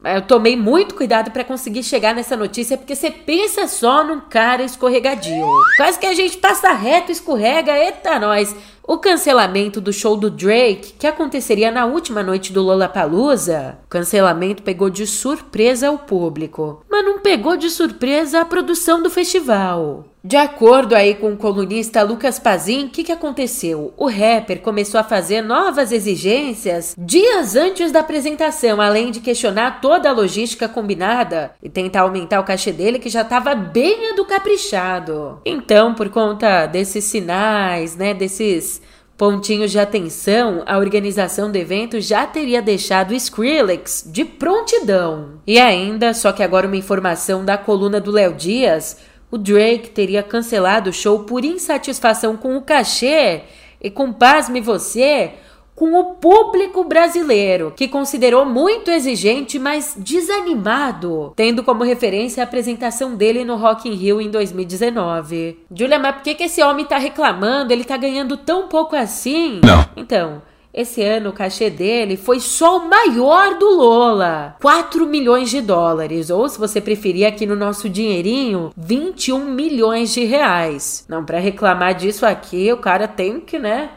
Eu 0.05 0.23
tomei 0.23 0.57
muito 0.57 0.95
cuidado 0.95 1.31
para 1.31 1.43
conseguir 1.43 1.83
chegar 1.83 2.15
nessa 2.15 2.37
notícia, 2.37 2.77
porque 2.77 2.95
você 2.95 3.11
pensa 3.11 3.67
só 3.67 4.05
num 4.05 4.21
cara 4.21 4.63
escorregadio. 4.63 5.47
Quase 5.77 5.99
que 5.99 6.07
a 6.07 6.15
gente 6.15 6.37
passa 6.37 6.73
reto, 6.73 7.11
escorrega, 7.11 7.77
eita 7.77 8.19
nós. 8.19 8.55
O 8.89 8.99
cancelamento 8.99 9.81
do 9.81 9.93
show 9.93 10.17
do 10.17 10.31
Drake, 10.31 10.95
que 10.97 11.09
aconteceria 11.09 11.73
na 11.73 11.87
última 11.87 12.23
noite 12.23 12.53
do 12.53 12.63
Lollapalooza, 12.63 13.79
o 13.85 13.89
cancelamento 13.89 14.63
pegou 14.63 14.89
de 14.89 15.09
surpresa 15.09 15.91
o 15.91 15.99
público, 15.99 16.85
mas 16.89 17.05
não 17.05 17.19
pegou 17.19 17.57
de 17.57 17.69
surpresa 17.69 18.43
a 18.43 18.45
produção 18.45 19.03
do 19.03 19.11
festival. 19.11 20.05
De 20.27 20.37
acordo 20.37 20.97
aí 20.97 21.15
com 21.15 21.35
o 21.35 21.37
colunista 21.37 22.03
Lucas 22.03 22.37
Pazin, 22.41 22.87
o 22.87 22.89
que, 22.89 23.05
que 23.05 23.13
aconteceu? 23.13 23.95
O 23.97 24.09
rapper 24.09 24.61
começou 24.61 24.99
a 24.99 25.05
fazer 25.05 25.41
novas 25.41 25.93
exigências 25.93 26.97
dias 26.99 27.55
antes 27.55 27.93
da 27.93 28.01
apresentação, 28.01 28.81
além 28.81 29.13
de 29.13 29.21
questionar 29.21 29.81
toda 29.81 30.11
a 30.11 30.13
logística 30.13 30.69
combinada 30.69 31.53
e 31.63 31.69
tentar 31.69 32.01
aumentar 32.01 32.41
o 32.41 32.45
cachê 32.45 32.73
dele, 32.73 32.99
que 32.99 33.09
já 33.09 33.23
estava 33.23 33.55
bem 33.55 34.17
do 34.17 34.25
caprichado. 34.25 35.41
Então, 35.45 35.95
por 35.95 36.09
conta 36.09 36.67
desses 36.67 37.05
sinais, 37.05 37.95
né, 37.95 38.13
desses 38.13 38.76
pontinhos 39.17 39.71
de 39.71 39.79
atenção, 39.79 40.63
a 40.67 40.77
organização 40.79 41.51
do 41.51 41.57
evento 41.57 42.01
já 42.01 42.27
teria 42.27 42.61
deixado 42.61 43.15
Skrillex 43.15 44.05
de 44.07 44.25
prontidão. 44.25 45.41
E 45.47 45.59
ainda, 45.59 46.13
só 46.13 46.33
que 46.33 46.43
agora 46.43 46.67
uma 46.67 46.77
informação 46.77 47.45
da 47.45 47.57
coluna 47.57 48.01
do 48.01 48.11
Léo 48.11 48.35
Dias 48.35 48.99
o 49.31 49.37
Drake 49.37 49.91
teria 49.91 50.23
cancelado 50.23 50.91
o 50.91 50.93
show 50.93 51.25
por 51.25 51.45
insatisfação 51.45 52.37
com 52.37 52.57
o 52.57 52.63
cachê 52.63 53.43
e, 53.81 53.91
com 53.91 54.13
pasme 54.13 54.61
você, 54.61 55.33
com 55.77 55.93
o 56.01 56.15
público 56.15 56.83
brasileiro, 56.85 57.73
que 57.77 57.87
considerou 57.87 58.47
muito 58.47 58.91
exigente, 58.91 59.59
mas 59.59 59.95
desanimado, 59.97 61.35
tendo 61.37 61.63
como 61.63 61.85
referência 61.85 62.43
a 62.43 62.45
apresentação 62.45 63.15
dele 63.15 63.45
no 63.45 63.57
Rock 63.57 63.87
in 63.89 63.93
Rio 63.93 64.21
em 64.21 64.31
2019. 64.31 65.61
Julia, 65.73 65.99
mas 65.99 66.17
por 66.17 66.23
que, 66.23 66.35
que 66.35 66.45
esse 66.45 66.63
homem 66.63 66.87
tá 66.87 66.97
reclamando? 66.97 67.73
Ele 67.73 67.85
tá 67.85 67.99
ganhando 67.99 68.39
tão 68.39 68.69
pouco 68.69 68.97
assim? 68.97 69.61
Não. 69.63 69.87
Então, 69.95 70.41
esse 70.73 71.03
ano 71.03 71.31
o 71.31 71.33
cachê 71.33 71.71
dele 71.71 72.17
foi 72.17 72.41
só 72.41 72.79
o 72.79 72.89
maior 72.89 73.59
do 73.59 73.69
Lola, 73.77 74.57
4 74.61 75.07
milhões 75.07 75.51
de 75.51 75.61
dólares, 75.61 76.31
ou 76.31 76.49
se 76.49 76.59
você 76.59 76.81
preferir 76.81 77.27
aqui 77.27 77.47
no 77.47 77.57
nosso 77.57 77.89
dinheirinho, 77.89 78.71
21 78.77 79.45
milhões 79.45 80.13
de 80.13 80.25
reais. 80.25 81.05
Não, 81.09 81.25
para 81.25 81.39
reclamar 81.39 81.95
disso 81.95 82.25
aqui, 82.25 82.73
o 82.73 82.79
cara 82.79 83.07
tem 83.07 83.41
que, 83.41 83.59
né? 83.59 83.91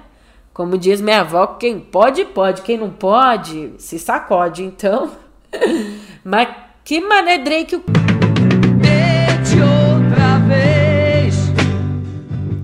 Como 0.59 0.77
diz 0.77 0.99
minha 0.99 1.21
avó, 1.21 1.47
quem 1.47 1.79
pode, 1.79 2.25
pode, 2.25 2.63
quem 2.63 2.77
não 2.77 2.89
pode, 2.89 3.71
se 3.77 3.97
sacode. 3.97 4.61
Então, 4.61 5.09
mas 6.21 6.49
que 6.83 6.99
mané 6.99 7.37
Drake 7.37 7.77
o 7.77 7.83
outra 9.55 10.37
vez. 10.49 11.35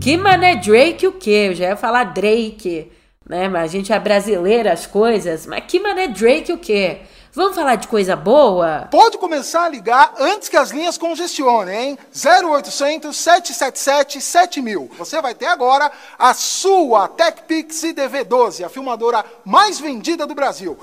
Que 0.01 0.17
mané 0.17 0.57
Drake 0.57 1.07
o 1.07 1.13
quê? 1.13 1.47
Eu 1.47 1.55
já 1.55 1.69
ia 1.69 1.77
falar 1.77 2.03
Drake 2.03 2.91
né? 3.29 3.47
Mas 3.47 3.63
a 3.63 3.67
gente 3.67 3.91
é 3.91 3.99
brasileira 3.99 4.71
as 4.71 4.85
coisas. 4.85 5.45
Mas 5.45 5.63
que 5.65 5.79
mané 5.79 6.07
Drake 6.07 6.51
o 6.51 6.57
quê? 6.57 6.97
Vamos 7.35 7.53
falar 7.53 7.75
de 7.75 7.89
coisa 7.89 8.15
boa? 8.15 8.87
Pode 8.89 9.17
começar 9.17 9.65
a 9.65 9.69
ligar 9.69 10.13
antes 10.17 10.47
que 10.47 10.55
as 10.55 10.71
linhas 10.71 10.97
congestionem, 10.97 11.89
hein? 11.89 11.97
0800 12.15 13.13
777 13.13 14.21
7000. 14.21 14.89
Você 14.97 15.21
vai 15.21 15.35
ter 15.35 15.47
agora 15.47 15.91
a 16.17 16.33
sua 16.33 17.09
TechPix 17.09 17.81
DV12, 17.93 18.63
a 18.63 18.69
filmadora 18.69 19.25
mais 19.43 19.81
vendida 19.81 20.25
do 20.25 20.33
Brasil. 20.33 20.79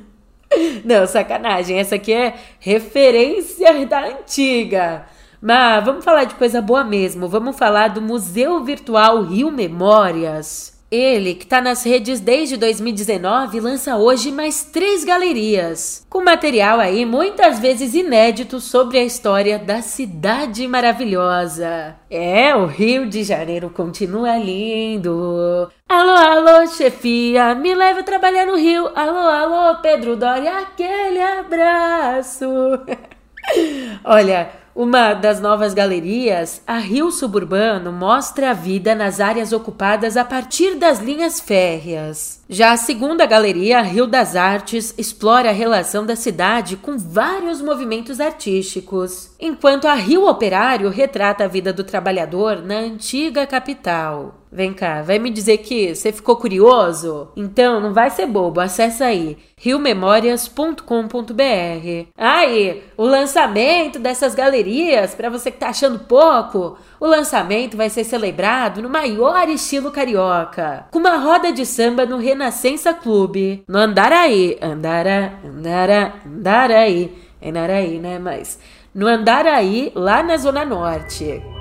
Não, 0.82 1.06
sacanagem. 1.06 1.78
Essa 1.78 1.96
aqui 1.96 2.14
é 2.14 2.38
referência 2.58 3.84
da 3.84 4.02
antiga. 4.02 5.04
Mas 5.42 5.84
vamos 5.84 6.02
falar 6.02 6.24
de 6.24 6.36
coisa 6.36 6.62
boa 6.62 6.84
mesmo. 6.84 7.28
Vamos 7.28 7.54
falar 7.54 7.88
do 7.88 8.00
Museu 8.00 8.64
Virtual 8.64 9.20
Rio 9.24 9.50
Memórias. 9.50 10.75
Ele, 10.96 11.34
que 11.34 11.44
está 11.44 11.60
nas 11.60 11.84
redes 11.84 12.20
desde 12.20 12.56
2019, 12.56 13.60
lança 13.60 13.96
hoje 13.96 14.32
mais 14.32 14.64
três 14.64 15.04
galerias, 15.04 16.06
com 16.08 16.24
material 16.24 16.80
aí 16.80 17.04
muitas 17.04 17.58
vezes 17.58 17.94
inédito 17.94 18.58
sobre 18.60 18.98
a 18.98 19.04
história 19.04 19.58
da 19.58 19.82
cidade 19.82 20.66
maravilhosa. 20.66 21.94
É, 22.10 22.56
o 22.56 22.64
Rio 22.64 23.06
de 23.06 23.22
Janeiro 23.22 23.68
continua 23.68 24.38
lindo. 24.38 25.70
Alô, 25.86 26.16
alô, 26.16 26.66
chefia, 26.66 27.54
me 27.54 27.74
leve 27.74 28.00
a 28.00 28.04
trabalhar 28.04 28.46
no 28.46 28.56
Rio. 28.56 28.90
Alô, 28.94 29.18
alô, 29.18 29.78
Pedro 29.82 30.16
Doria, 30.16 30.60
aquele 30.60 31.20
abraço. 31.20 32.46
Olha, 34.02 34.50
uma 34.76 35.14
das 35.14 35.40
novas 35.40 35.72
galerias, 35.72 36.60
a 36.66 36.76
Rio 36.76 37.10
Suburbano, 37.10 37.90
mostra 37.90 38.50
a 38.50 38.52
vida 38.52 38.94
nas 38.94 39.20
áreas 39.20 39.50
ocupadas 39.50 40.18
a 40.18 40.24
partir 40.24 40.74
das 40.74 41.00
linhas 41.00 41.40
férreas. 41.40 42.42
Já 42.46 42.72
a 42.72 42.76
segunda 42.76 43.24
galeria, 43.24 43.78
a 43.78 43.82
Rio 43.82 44.06
das 44.06 44.36
Artes, 44.36 44.94
explora 44.98 45.48
a 45.48 45.52
relação 45.52 46.04
da 46.04 46.14
cidade 46.14 46.76
com 46.76 46.98
vários 46.98 47.62
movimentos 47.62 48.20
artísticos, 48.20 49.30
enquanto 49.40 49.88
a 49.88 49.94
Rio 49.94 50.28
Operário 50.28 50.90
retrata 50.90 51.44
a 51.44 51.48
vida 51.48 51.72
do 51.72 51.82
trabalhador 51.82 52.62
na 52.62 52.76
antiga 52.76 53.46
capital. 53.46 54.42
Vem 54.52 54.72
cá, 54.72 55.02
vai 55.02 55.18
me 55.18 55.30
dizer 55.30 55.58
que 55.58 55.94
você 55.94 56.12
ficou 56.12 56.36
curioso? 56.36 57.28
Então 57.36 57.80
não 57.80 57.92
vai 57.92 58.10
ser 58.10 58.26
bobo, 58.26 58.60
acessa 58.60 59.06
aí 59.06 59.36
riomemórias.com.br. 59.66 62.08
Aí, 62.16 62.84
o 62.96 63.04
lançamento 63.04 63.98
dessas 63.98 64.34
galerias, 64.34 65.14
para 65.14 65.28
você 65.28 65.50
que 65.50 65.58
tá 65.58 65.70
achando 65.70 65.98
pouco, 65.98 66.78
o 67.00 67.06
lançamento 67.06 67.76
vai 67.76 67.90
ser 67.90 68.04
celebrado 68.04 68.80
no 68.80 68.88
maior 68.88 69.48
estilo 69.48 69.90
carioca, 69.90 70.86
com 70.90 71.00
uma 71.00 71.16
roda 71.16 71.52
de 71.52 71.66
samba 71.66 72.06
no 72.06 72.18
Renascença 72.18 72.94
Clube, 72.94 73.64
no 73.68 73.78
Andaraí, 73.78 74.56
Andara, 74.62 75.34
Andara, 75.44 76.14
Andaraí, 76.24 77.12
é 77.40 77.50
Naraí, 77.50 77.98
né, 77.98 78.18
mas 78.18 78.58
no 78.94 79.06
Andaraí, 79.06 79.92
lá 79.94 80.22
na 80.22 80.36
Zona 80.36 80.64
Norte. 80.64 81.55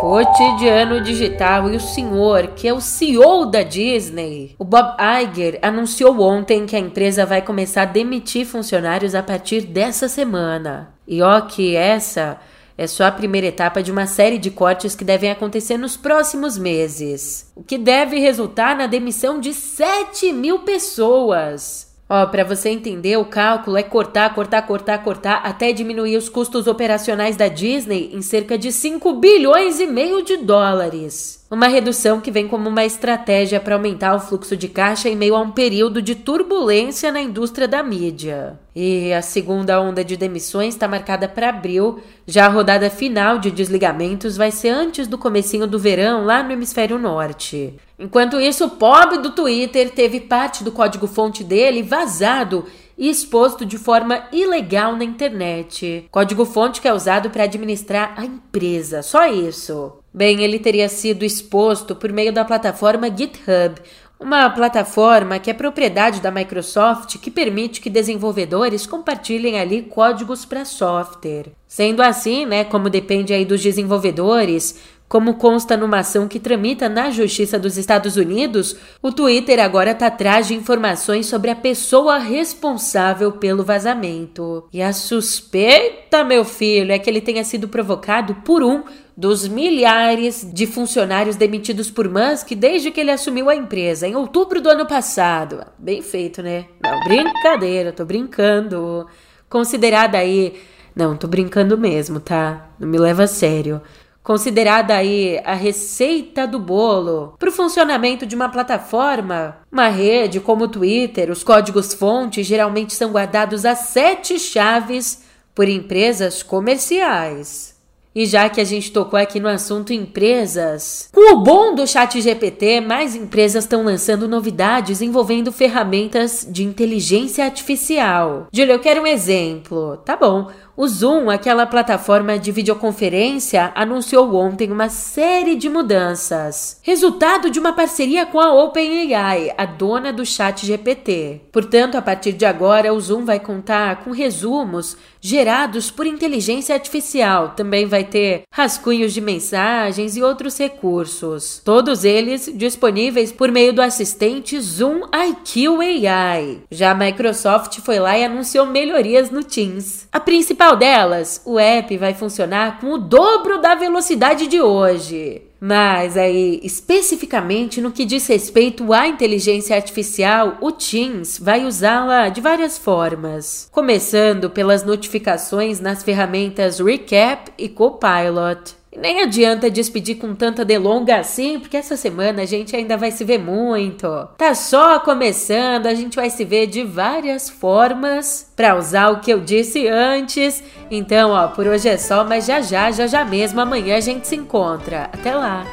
Cotidiano 0.00 1.00
Digital 1.00 1.70
e 1.70 1.76
o 1.76 1.80
senhor, 1.80 2.48
que 2.48 2.68
é 2.68 2.72
o 2.72 2.82
CEO 2.82 3.46
da 3.46 3.62
Disney, 3.62 4.54
o 4.58 4.64
Bob 4.64 4.94
Iger, 5.00 5.58
anunciou 5.62 6.20
ontem 6.20 6.66
que 6.66 6.76
a 6.76 6.78
empresa 6.78 7.24
vai 7.24 7.40
começar 7.40 7.82
a 7.82 7.86
demitir 7.86 8.44
funcionários 8.44 9.14
a 9.14 9.22
partir 9.22 9.62
dessa 9.62 10.06
semana. 10.06 10.94
E 11.08 11.22
ó, 11.22 11.40
que 11.40 11.74
essa 11.74 12.38
é 12.76 12.86
só 12.86 13.04
a 13.04 13.12
primeira 13.12 13.46
etapa 13.46 13.82
de 13.82 13.90
uma 13.90 14.06
série 14.06 14.36
de 14.36 14.50
cortes 14.50 14.94
que 14.94 15.04
devem 15.04 15.30
acontecer 15.30 15.78
nos 15.78 15.96
próximos 15.96 16.58
meses, 16.58 17.50
o 17.56 17.62
que 17.62 17.78
deve 17.78 18.18
resultar 18.18 18.76
na 18.76 18.86
demissão 18.86 19.40
de 19.40 19.54
7 19.54 20.30
mil 20.30 20.58
pessoas. 20.58 21.85
Ó, 22.08 22.24
para 22.26 22.44
você 22.44 22.68
entender, 22.68 23.16
o 23.16 23.24
cálculo 23.24 23.76
é 23.76 23.82
cortar, 23.82 24.32
cortar, 24.32 24.62
cortar, 24.62 25.02
cortar 25.02 25.40
até 25.44 25.72
diminuir 25.72 26.16
os 26.16 26.28
custos 26.28 26.68
operacionais 26.68 27.34
da 27.36 27.48
Disney 27.48 28.10
em 28.12 28.22
cerca 28.22 28.56
de 28.56 28.70
5 28.70 29.12
bilhões 29.14 29.80
e 29.80 29.88
meio 29.88 30.22
de 30.22 30.36
dólares. 30.36 31.44
Uma 31.50 31.66
redução 31.66 32.20
que 32.20 32.30
vem 32.30 32.46
como 32.46 32.68
uma 32.68 32.84
estratégia 32.84 33.58
para 33.58 33.74
aumentar 33.74 34.14
o 34.14 34.20
fluxo 34.20 34.56
de 34.56 34.68
caixa 34.68 35.08
em 35.08 35.16
meio 35.16 35.34
a 35.34 35.40
um 35.40 35.50
período 35.50 36.00
de 36.00 36.14
turbulência 36.14 37.10
na 37.10 37.20
indústria 37.20 37.66
da 37.66 37.82
mídia. 37.82 38.58
E 38.74 39.12
a 39.12 39.22
segunda 39.22 39.80
onda 39.80 40.04
de 40.04 40.16
demissões 40.16 40.74
está 40.74 40.86
marcada 40.86 41.28
para 41.28 41.48
abril. 41.48 42.00
Já 42.24 42.46
a 42.46 42.50
rodada 42.50 42.88
final 42.88 43.38
de 43.38 43.50
desligamentos 43.50 44.36
vai 44.36 44.52
ser 44.52 44.68
antes 44.68 45.08
do 45.08 45.18
comecinho 45.18 45.66
do 45.66 45.78
verão 45.78 46.24
lá 46.24 46.40
no 46.42 46.52
hemisfério 46.52 46.98
norte. 46.98 47.74
Enquanto 47.98 48.40
isso, 48.40 48.66
o 48.66 48.70
pobre 48.70 49.18
do 49.18 49.30
Twitter 49.30 49.90
teve 49.90 50.20
parte 50.20 50.62
do 50.62 50.72
código-fonte 50.72 51.42
dele 51.42 51.82
vazado 51.82 52.66
e 52.98 53.08
exposto 53.08 53.64
de 53.64 53.78
forma 53.78 54.24
ilegal 54.32 54.96
na 54.96 55.04
internet. 55.04 56.06
Código-fonte 56.10 56.80
que 56.80 56.88
é 56.88 56.92
usado 56.92 57.30
para 57.30 57.44
administrar 57.44 58.14
a 58.16 58.24
empresa, 58.24 59.02
só 59.02 59.26
isso. 59.26 59.94
Bem, 60.12 60.42
ele 60.42 60.58
teria 60.58 60.88
sido 60.88 61.24
exposto 61.24 61.94
por 61.94 62.12
meio 62.12 62.32
da 62.32 62.44
plataforma 62.44 63.08
GitHub, 63.08 63.80
uma 64.18 64.48
plataforma 64.48 65.38
que 65.38 65.50
é 65.50 65.54
propriedade 65.54 66.22
da 66.22 66.30
Microsoft 66.30 67.18
que 67.18 67.30
permite 67.30 67.82
que 67.82 67.90
desenvolvedores 67.90 68.86
compartilhem 68.86 69.60
ali 69.60 69.82
códigos 69.82 70.46
para 70.46 70.64
software. 70.64 71.52
Sendo 71.68 72.00
assim, 72.00 72.46
né, 72.46 72.64
como 72.64 72.88
depende 72.88 73.34
aí 73.34 73.44
dos 73.44 73.62
desenvolvedores, 73.62 74.80
como 75.08 75.34
consta 75.34 75.76
numa 75.76 76.00
ação 76.00 76.26
que 76.26 76.40
tramita 76.40 76.88
na 76.88 77.10
Justiça 77.10 77.58
dos 77.58 77.76
Estados 77.76 78.16
Unidos, 78.16 78.76
o 79.00 79.12
Twitter 79.12 79.60
agora 79.60 79.92
está 79.92 80.08
atrás 80.08 80.48
de 80.48 80.54
informações 80.54 81.26
sobre 81.26 81.50
a 81.50 81.56
pessoa 81.56 82.18
responsável 82.18 83.32
pelo 83.32 83.62
vazamento. 83.62 84.68
E 84.72 84.82
a 84.82 84.92
suspeita, 84.92 86.24
meu 86.24 86.44
filho, 86.44 86.90
é 86.90 86.98
que 86.98 87.08
ele 87.08 87.20
tenha 87.20 87.44
sido 87.44 87.68
provocado 87.68 88.34
por 88.36 88.64
um 88.64 88.82
dos 89.16 89.46
milhares 89.46 90.46
de 90.52 90.66
funcionários 90.66 91.36
demitidos 91.36 91.90
por 91.90 92.08
Musk 92.08 92.50
desde 92.52 92.90
que 92.90 93.00
ele 93.00 93.12
assumiu 93.12 93.48
a 93.48 93.54
empresa 93.54 94.08
em 94.08 94.16
outubro 94.16 94.60
do 94.60 94.68
ano 94.68 94.86
passado. 94.86 95.64
Bem 95.78 96.02
feito, 96.02 96.42
né? 96.42 96.66
Não, 96.82 97.00
brincadeira, 97.04 97.92
tô 97.92 98.04
brincando. 98.04 99.06
Considerada 99.48 100.18
aí. 100.18 100.60
Não, 100.94 101.16
tô 101.16 101.28
brincando 101.28 101.78
mesmo, 101.78 102.18
tá? 102.18 102.70
Não 102.78 102.88
me 102.88 102.98
leva 102.98 103.22
a 103.22 103.28
sério 103.28 103.80
considerada 104.26 104.92
aí 104.92 105.40
a 105.44 105.54
receita 105.54 106.48
do 106.48 106.58
bolo 106.58 107.36
para 107.38 107.48
o 107.48 107.52
funcionamento 107.52 108.26
de 108.26 108.34
uma 108.34 108.48
plataforma. 108.48 109.58
Uma 109.70 109.86
rede 109.86 110.40
como 110.40 110.64
o 110.64 110.68
Twitter, 110.68 111.30
os 111.30 111.44
códigos-fonte 111.44 112.42
geralmente 112.42 112.92
são 112.92 113.12
guardados 113.12 113.64
a 113.64 113.76
sete 113.76 114.36
chaves 114.36 115.22
por 115.54 115.68
empresas 115.68 116.42
comerciais. 116.42 117.76
E 118.16 118.24
já 118.24 118.48
que 118.48 118.62
a 118.62 118.64
gente 118.64 118.90
tocou 118.90 119.18
aqui 119.18 119.38
no 119.38 119.46
assunto 119.46 119.92
empresas, 119.92 121.10
com 121.12 121.34
o 121.34 121.42
bom 121.42 121.74
do 121.74 121.86
chat 121.86 122.18
GPT, 122.18 122.80
mais 122.80 123.14
empresas 123.14 123.64
estão 123.64 123.84
lançando 123.84 124.26
novidades 124.26 125.02
envolvendo 125.02 125.52
ferramentas 125.52 126.44
de 126.50 126.64
inteligência 126.64 127.44
artificial. 127.44 128.46
Julia, 128.50 128.72
eu 128.72 128.80
quero 128.80 129.02
um 129.02 129.06
exemplo. 129.06 129.98
Tá 129.98 130.16
bom. 130.16 130.50
O 130.78 130.86
Zoom, 130.86 131.30
aquela 131.30 131.64
plataforma 131.64 132.38
de 132.38 132.52
videoconferência, 132.52 133.72
anunciou 133.74 134.34
ontem 134.34 134.70
uma 134.70 134.90
série 134.90 135.56
de 135.56 135.70
mudanças, 135.70 136.78
resultado 136.82 137.48
de 137.48 137.58
uma 137.58 137.72
parceria 137.72 138.26
com 138.26 138.38
a 138.38 138.52
OpenAI, 138.52 139.54
a 139.56 139.64
dona 139.64 140.12
do 140.12 140.26
Chat 140.26 140.66
GPT. 140.66 141.40
Portanto, 141.50 141.96
a 141.96 142.02
partir 142.02 142.34
de 142.34 142.44
agora, 142.44 142.92
o 142.92 143.00
Zoom 143.00 143.24
vai 143.24 143.40
contar 143.40 144.04
com 144.04 144.10
resumos 144.10 144.98
gerados 145.18 145.90
por 145.90 146.06
inteligência 146.06 146.74
artificial. 146.74 147.54
Também 147.56 147.86
vai 147.86 148.04
ter 148.04 148.42
rascunhos 148.52 149.14
de 149.14 149.20
mensagens 149.22 150.14
e 150.14 150.22
outros 150.22 150.58
recursos, 150.58 151.60
todos 151.64 152.04
eles 152.04 152.52
disponíveis 152.54 153.32
por 153.32 153.50
meio 153.50 153.72
do 153.72 153.80
assistente 153.80 154.60
Zoom 154.60 155.00
IQ 155.12 156.06
AI. 156.06 156.58
Já 156.70 156.90
a 156.90 156.94
Microsoft 156.94 157.80
foi 157.80 157.98
lá 157.98 158.16
e 158.18 158.24
anunciou 158.24 158.66
melhorias 158.66 159.30
no 159.30 159.42
Teams. 159.42 160.06
A 160.12 160.20
principal 160.20 160.65
principal 160.66 160.76
delas, 160.76 161.40
o 161.44 161.58
app 161.60 161.96
vai 161.96 162.14
funcionar 162.14 162.80
com 162.80 162.94
o 162.94 162.98
dobro 162.98 163.60
da 163.60 163.74
velocidade 163.74 164.48
de 164.48 164.60
hoje. 164.60 165.42
Mas 165.60 166.16
aí, 166.16 166.60
especificamente 166.62 167.80
no 167.80 167.92
que 167.92 168.04
diz 168.04 168.26
respeito 168.26 168.92
à 168.92 169.06
inteligência 169.06 169.76
artificial, 169.76 170.58
o 170.60 170.72
Teams 170.72 171.38
vai 171.38 171.64
usá-la 171.64 172.28
de 172.28 172.40
várias 172.40 172.76
formas, 172.76 173.68
começando 173.70 174.50
pelas 174.50 174.82
notificações 174.82 175.78
nas 175.78 176.02
ferramentas 176.02 176.80
Recap 176.80 177.52
e 177.56 177.68
Copilot. 177.68 178.74
Nem 178.98 179.20
adianta 179.22 179.70
despedir 179.70 180.16
com 180.16 180.34
tanta 180.34 180.64
delonga 180.64 181.16
assim, 181.16 181.58
porque 181.60 181.76
essa 181.76 181.96
semana 181.96 182.42
a 182.42 182.46
gente 182.46 182.74
ainda 182.74 182.96
vai 182.96 183.10
se 183.10 183.24
ver 183.24 183.38
muito. 183.38 184.06
Tá 184.38 184.54
só 184.54 184.98
começando, 184.98 185.86
a 185.86 185.94
gente 185.94 186.16
vai 186.16 186.30
se 186.30 186.44
ver 186.44 186.66
de 186.66 186.82
várias 186.82 187.50
formas 187.50 188.50
para 188.56 188.76
usar 188.76 189.10
o 189.10 189.20
que 189.20 189.30
eu 189.30 189.40
disse 189.40 189.86
antes. 189.86 190.62
Então, 190.90 191.30
ó, 191.30 191.48
por 191.48 191.66
hoje 191.66 191.88
é 191.88 191.98
só, 191.98 192.24
mas 192.24 192.46
já 192.46 192.60
já, 192.60 192.90
já 192.90 193.06
já 193.06 193.24
mesmo, 193.24 193.60
amanhã 193.60 193.96
a 193.96 194.00
gente 194.00 194.26
se 194.26 194.36
encontra. 194.36 195.10
Até 195.12 195.34
lá! 195.34 195.64